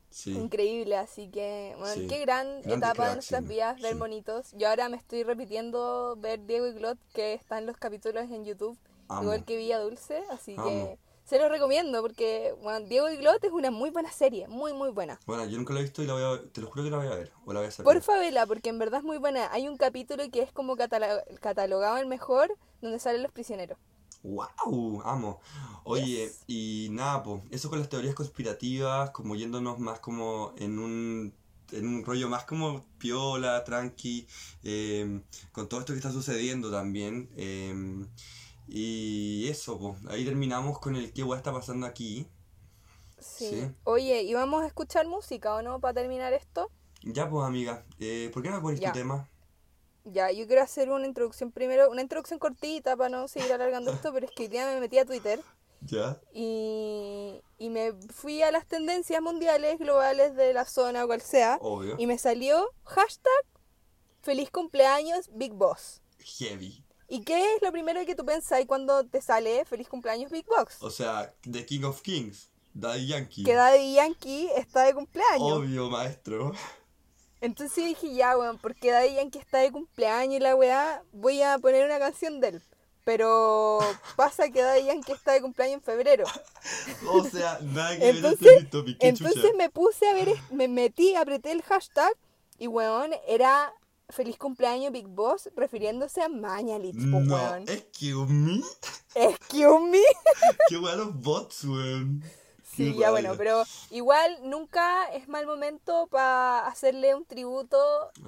[0.10, 0.30] Sí.
[0.38, 3.98] increíble, así que, bueno, qué gran Grande etapa de nuestras vidas ver Sí.
[3.98, 4.52] monitos.
[4.52, 8.78] Yo ahora me estoy repitiendo ver Diego y Glot, que están los capítulos en YouTube.
[9.10, 9.24] Amo.
[9.24, 10.66] igual que Villa Dulce, así Amo.
[10.70, 14.74] que se los recomiendo porque bueno, Diego y Glot es una muy buena serie, muy
[14.74, 15.20] muy buena.
[15.26, 16.98] Bueno, yo nunca la he visto y la voy a te lo juro que la
[16.98, 17.32] voy a ver.
[17.46, 17.94] O la voy a saber.
[17.94, 19.52] Porfa vela, porque en verdad es muy buena.
[19.52, 23.78] Hay un capítulo que es como catalogado el mejor, donde salen los prisioneros.
[24.24, 25.02] ¡Wow!
[25.04, 25.42] Amo.
[25.84, 26.44] Oye, Yes.
[26.48, 31.34] y nada, pues, eso con las teorías conspirativas, como yéndonos más como en un,
[31.74, 34.26] en un rollo más como piola, tranqui,
[34.64, 35.22] eh,
[35.52, 37.30] con todo esto que está sucediendo también.
[37.36, 38.06] eh,
[38.68, 42.28] Y eso, pues, ahí terminamos con el qué weá está pasando aquí.
[43.20, 43.50] Sí.
[43.50, 43.72] Sí.
[43.84, 46.70] Oye, ¿y vamos a escuchar música o no para terminar esto?
[47.04, 49.30] Ya, pues, amiga, eh, ¿por qué no pones tu tema?
[50.06, 54.12] Ya, yo quiero hacer una introducción primero, una introducción cortita para no seguir alargando esto,
[54.14, 55.40] pero es que hoy día me metí a Twitter
[55.86, 56.20] Ya.
[56.34, 61.58] y, y me fui a las tendencias mundiales, globales de la zona o cual sea,
[61.62, 61.96] Obvio.
[61.98, 63.32] y me salió hashtag
[64.22, 66.02] feliz cumpleaños Big Boss.
[66.20, 66.84] Heavy.
[67.08, 70.78] ¿Y qué es lo primero que tú pensás cuando te sale feliz cumpleaños Big Boss?
[70.82, 73.44] O sea, The King of Kings, Daddy Yankee.
[73.44, 75.52] Que Daddy Yankee está de cumpleaños.
[75.52, 76.54] Obvio, maestro.
[77.42, 81.58] Entonces dije, ya, weón, porque Daddy Yankee está de cumpleaños y la weá, voy a
[81.60, 82.62] poner una canción de él.
[83.04, 83.80] Pero
[84.16, 86.24] pasa que Daddy Yankee está de cumpleaños en febrero.
[87.10, 89.58] O sea, nada que ver Entonces, qué entonces chucha.
[89.58, 92.14] me puse a ver, me metí, apreté el hashtag
[92.58, 93.74] y weón, era
[94.14, 97.64] feliz cumpleaños Big Boss refiriéndose a Mañalich, po, No, weón.
[97.68, 98.62] excuse me.
[99.16, 100.00] Excuse me.
[100.70, 102.24] Qué weá los bots, weón.
[102.76, 107.78] Sí, Qué ya bueno, pero igual nunca es mal momento para hacerle un tributo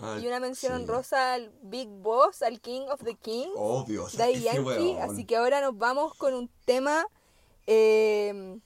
[0.03, 0.81] Ay, y una mención sí.
[0.83, 3.53] honrosa al Big Boss, al King of the Kings.
[3.55, 5.01] Obvio, o sea, Yankee, weón.
[5.01, 7.07] así que ahora nos vamos con un tema,
[7.65, 8.59] eh,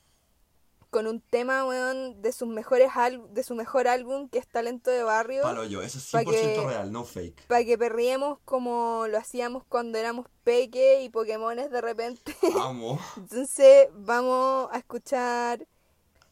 [0.89, 4.89] con un tema, weón, de sus mejores al- de su mejor álbum, que es Talento
[4.91, 6.31] de Barrio, Palo yo, eso es Pa' 100%
[6.61, 7.45] que- real, no fake.
[7.47, 12.35] para que perriemos como lo hacíamos cuando éramos peque y Pokémones de repente.
[12.59, 12.99] Amo.
[13.17, 15.65] Entonces vamos a escuchar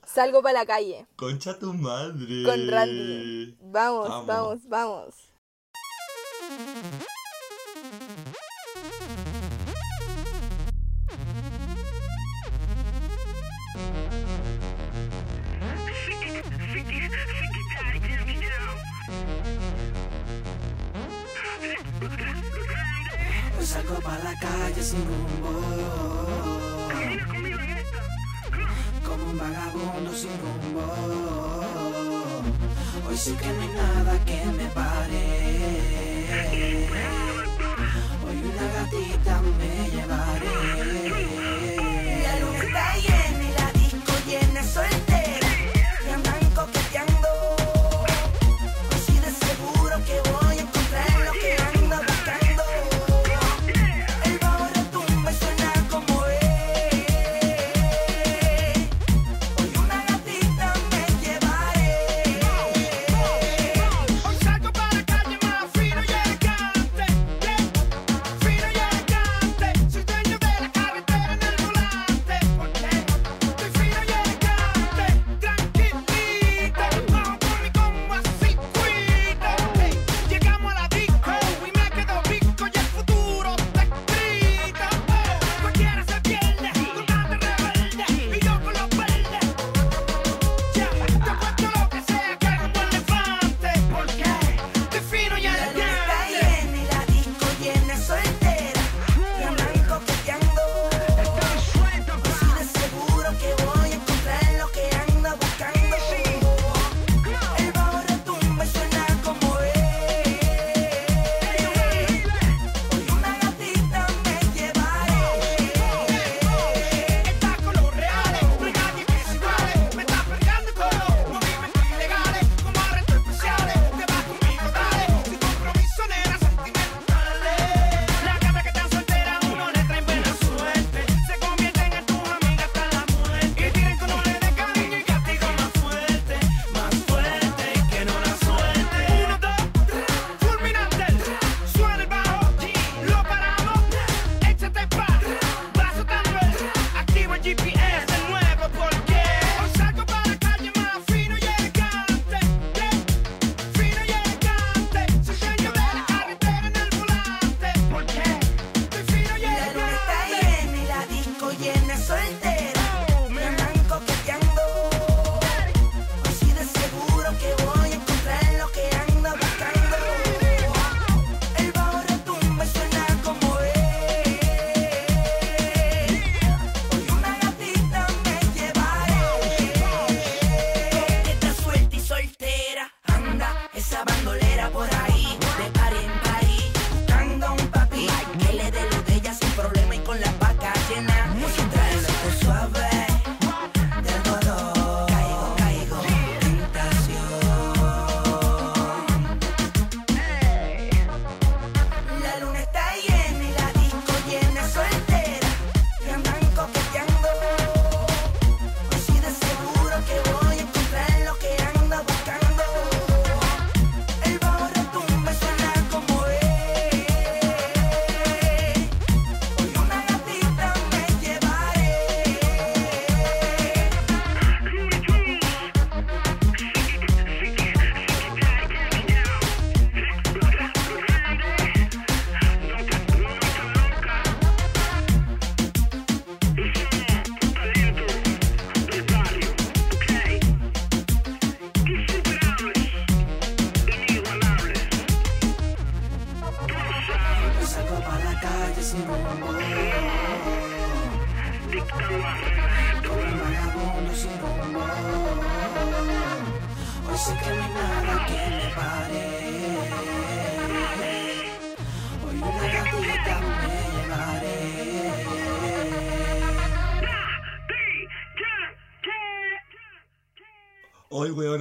[0.06, 2.44] Salgo para la calle Concha tu madre.
[2.46, 3.58] con Randy.
[3.62, 4.26] Vamos, Amo.
[4.26, 5.16] vamos, vamos.
[23.78, 25.52] Salgo para la calle sin rumbo.
[29.06, 30.84] Como un vagabundo sin rumbo.
[33.08, 35.47] Hoy sí que no hay nada que me pare.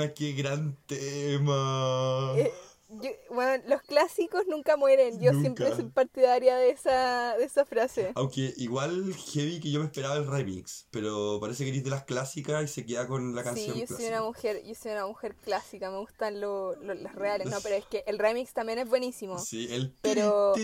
[0.06, 2.32] ¡Ay, weona, qué gran tema!
[2.36, 2.52] Eh,
[2.88, 5.20] yo- bueno, los clásicos nunca mueren.
[5.20, 8.12] Yo siempre soy partidaria de esa, de esa frase.
[8.14, 12.04] Aunque igual heavy que yo me esperaba el remix, pero parece que eres de las
[12.04, 15.06] clásicas y se queda con la canción Sí, yo soy una mujer, yo soy una
[15.06, 18.78] mujer clásica, me gustan lo- lo- las reales, no, pero es que el remix también
[18.78, 19.38] es buenísimo.
[19.38, 20.54] Sí, el Pero-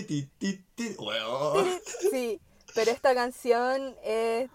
[0.98, 1.66] weón.
[2.10, 2.40] Sí,
[2.74, 4.48] pero esta canción es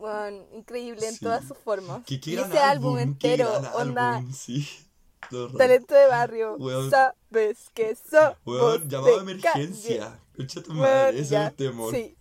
[0.00, 1.24] bueno, increíble en Sí.
[1.24, 2.02] todas sus formas.
[2.10, 4.68] Y ese álbum, entero, onda, álbum, sí.
[5.58, 6.90] Talento de barrio, Weón.
[6.90, 7.96] sabes que
[8.44, 10.20] Weón, llamado de emergencia.
[10.36, 11.94] Concha tu madre, ese es el temor.
[11.94, 12.16] Sí,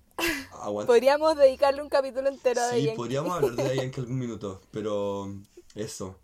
[0.62, 0.88] Aguanta.
[0.92, 5.32] podríamos dedicarle un capítulo entero a Sí, podríamos hablar de en algún minuto, pero
[5.76, 6.18] eso.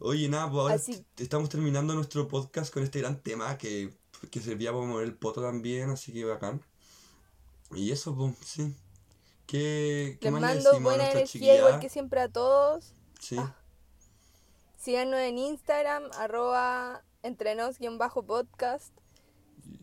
[0.00, 3.92] Oye, nada, pues ahora Así- t- estamos terminando nuestro podcast con este gran tema que,
[4.30, 6.60] que servía para mover el poto también, así que bacán.
[7.74, 8.74] Y eso, pues, sí.
[9.52, 12.94] ¿Qué, qué Les mando buena energía, igual que siempre a todos.
[13.20, 13.54] Sí, Ah.
[14.78, 18.92] Síganos en Instagram, arroba entrenos-podcast.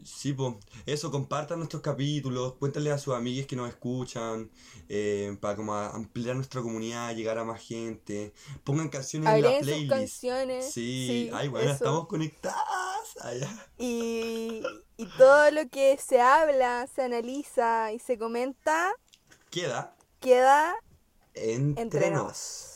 [0.03, 0.55] sí, pues.
[0.87, 4.49] Eso, compartan nuestros capítulos, cuéntenle a sus amigues que nos escuchan,
[4.89, 8.33] eh, para como ampliar nuestra comunidad, llegar a más gente.
[8.63, 9.91] Pongan canciones en la Agreguen sus playlist.
[9.93, 10.71] canciones.
[10.73, 11.75] Sí, ay, bueno, eso.
[11.75, 12.57] estamos conectadas.
[13.21, 13.67] Allá.
[13.77, 14.63] Y,
[14.97, 18.91] y todo lo que se habla, se analiza y se comenta
[19.49, 20.75] Queda queda
[21.33, 22.23] entre, entre nos.
[22.23, 22.68] nos.